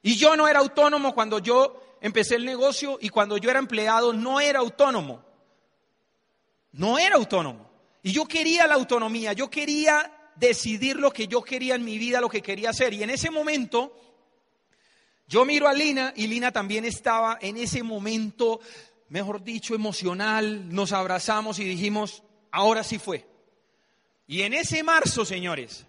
[0.00, 4.14] Y yo no era autónomo cuando yo empecé el negocio y cuando yo era empleado
[4.14, 5.22] no era autónomo.
[6.72, 7.70] No era autónomo.
[8.02, 12.22] Y yo quería la autonomía, yo quería decidir lo que yo quería en mi vida,
[12.22, 12.94] lo que quería hacer.
[12.94, 14.07] Y en ese momento
[15.28, 18.60] yo miro a Lina y Lina también estaba en ese momento,
[19.10, 20.74] mejor dicho, emocional.
[20.74, 23.26] Nos abrazamos y dijimos, ahora sí fue.
[24.26, 25.84] Y en ese marzo, señores,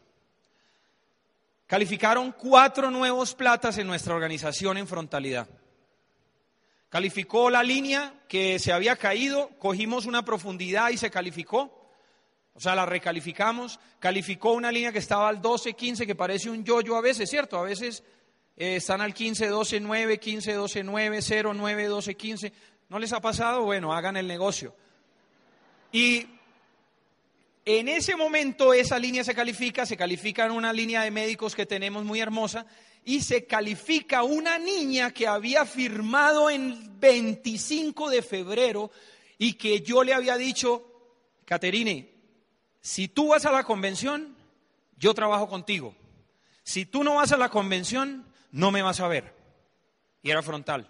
[1.68, 5.48] calificaron cuatro nuevos platas en nuestra organización en frontalidad.
[6.90, 11.80] Calificó la línea que se había caído, cogimos una profundidad y se calificó.
[12.56, 13.80] O sea, la recalificamos.
[14.00, 17.58] Calificó una línea que estaba al 12, 15, que parece un yoyo a veces, ¿cierto?
[17.58, 18.04] A veces
[18.60, 22.54] eh, están al 15, 12, 9, 15, 12, 9, 0, 9, 12, 15.
[22.90, 23.64] ¿No les ha pasado?
[23.64, 24.76] Bueno, hagan el negocio.
[25.94, 26.28] Y
[27.64, 31.66] en ese momento esa línea se califica, se califica en una línea de médicos que
[31.66, 32.66] tenemos muy hermosa
[33.06, 38.92] y se califica una niña que había firmado en 25 de febrero
[39.38, 40.84] y que yo le había dicho,
[41.46, 42.10] Caterine,
[42.82, 44.36] si tú vas a la convención,
[44.98, 45.96] yo trabajo contigo.
[46.64, 49.34] Si tú no vas a la convención, no me vas a ver.
[50.22, 50.90] Y era frontal.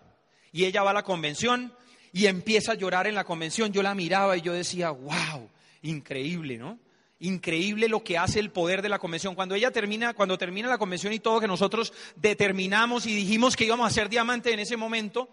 [0.52, 1.74] Y ella va a la convención
[2.12, 3.72] y empieza a llorar en la convención.
[3.72, 5.50] Yo la miraba y yo decía, wow,
[5.82, 6.80] increíble, ¿no?
[7.20, 9.36] Increíble lo que hace el poder de la convención.
[9.36, 13.66] Cuando ella termina, cuando termina la convención y todo que nosotros determinamos y dijimos que
[13.66, 15.30] íbamos a ser diamante en ese momento,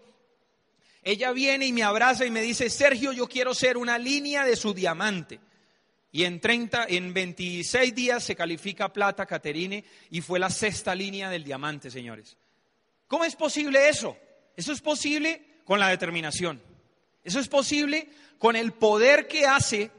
[1.01, 4.57] ella viene y me abraza y me dice, Sergio, yo quiero ser una línea de
[4.57, 5.39] su diamante.
[6.11, 11.29] Y en 30, en 26 días se califica plata Caterine y fue la sexta línea
[11.29, 12.37] del diamante, señores.
[13.07, 14.17] ¿Cómo es posible eso?
[14.55, 16.61] Eso es posible con la determinación.
[17.23, 19.91] Eso es posible con el poder que hace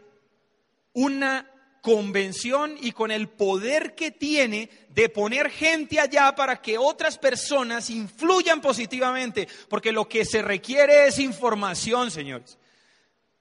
[0.94, 1.50] una
[1.80, 7.88] convención y con el poder que tiene de poner gente allá para que otras personas
[7.90, 12.58] influyan positivamente, porque lo que se requiere es información, señores.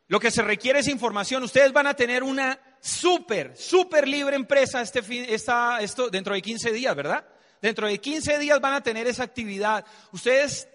[0.08, 1.43] Lo que se requiere es información.
[1.43, 6.72] Ustedes van a tener una súper, súper libre empresa este fin, esto, dentro de 15
[6.72, 7.28] días, ¿verdad?
[7.62, 9.86] Dentro de 15 días van a tener esa actividad.
[10.14, 10.70] Ustedes,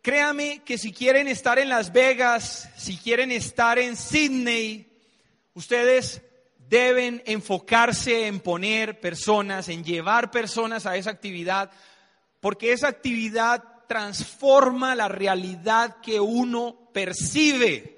[0.00, 4.90] créanme que si quieren estar en Las Vegas, si quieren estar en Sydney,
[5.52, 6.22] ustedes
[6.56, 11.70] deben enfocarse en poner personas, en llevar personas a esa actividad,
[12.40, 17.90] porque esa actividad transforma la realidad que uno percibe.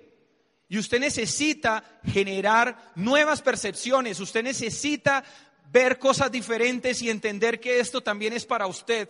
[0.69, 5.23] Y usted necesita generar nuevas percepciones, usted necesita
[5.71, 9.09] ver cosas diferentes y entender que esto también es para usted.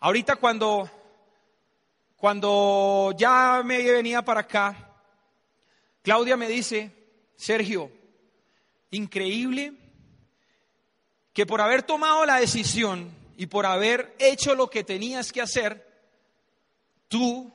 [0.00, 0.90] Ahorita cuando,
[2.16, 4.92] cuando ya me venía para acá,
[6.02, 6.92] Claudia me dice,
[7.34, 7.90] Sergio,
[8.90, 9.72] increíble
[11.32, 15.86] que por haber tomado la decisión y por haber hecho lo que tenías que hacer,
[17.08, 17.52] tú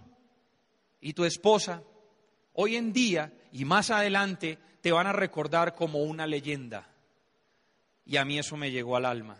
[1.04, 1.84] y tu esposa
[2.54, 6.88] hoy en día y más adelante te van a recordar como una leyenda.
[8.06, 9.38] Y a mí eso me llegó al alma.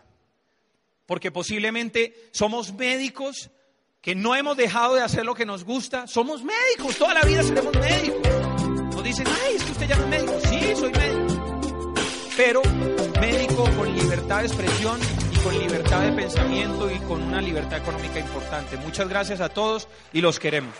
[1.06, 3.50] Porque posiblemente somos médicos
[4.00, 6.06] que no hemos dejado de hacer lo que nos gusta.
[6.06, 8.20] Somos médicos, toda la vida seremos médicos.
[8.94, 10.40] Nos dicen, ay, es que usted ya es médico.
[10.40, 11.94] Sí, soy médico.
[12.36, 12.62] Pero
[13.20, 15.00] médico con libertad de expresión
[15.32, 18.76] y con libertad de pensamiento y con una libertad económica importante.
[18.76, 20.74] Muchas gracias a todos y los queremos.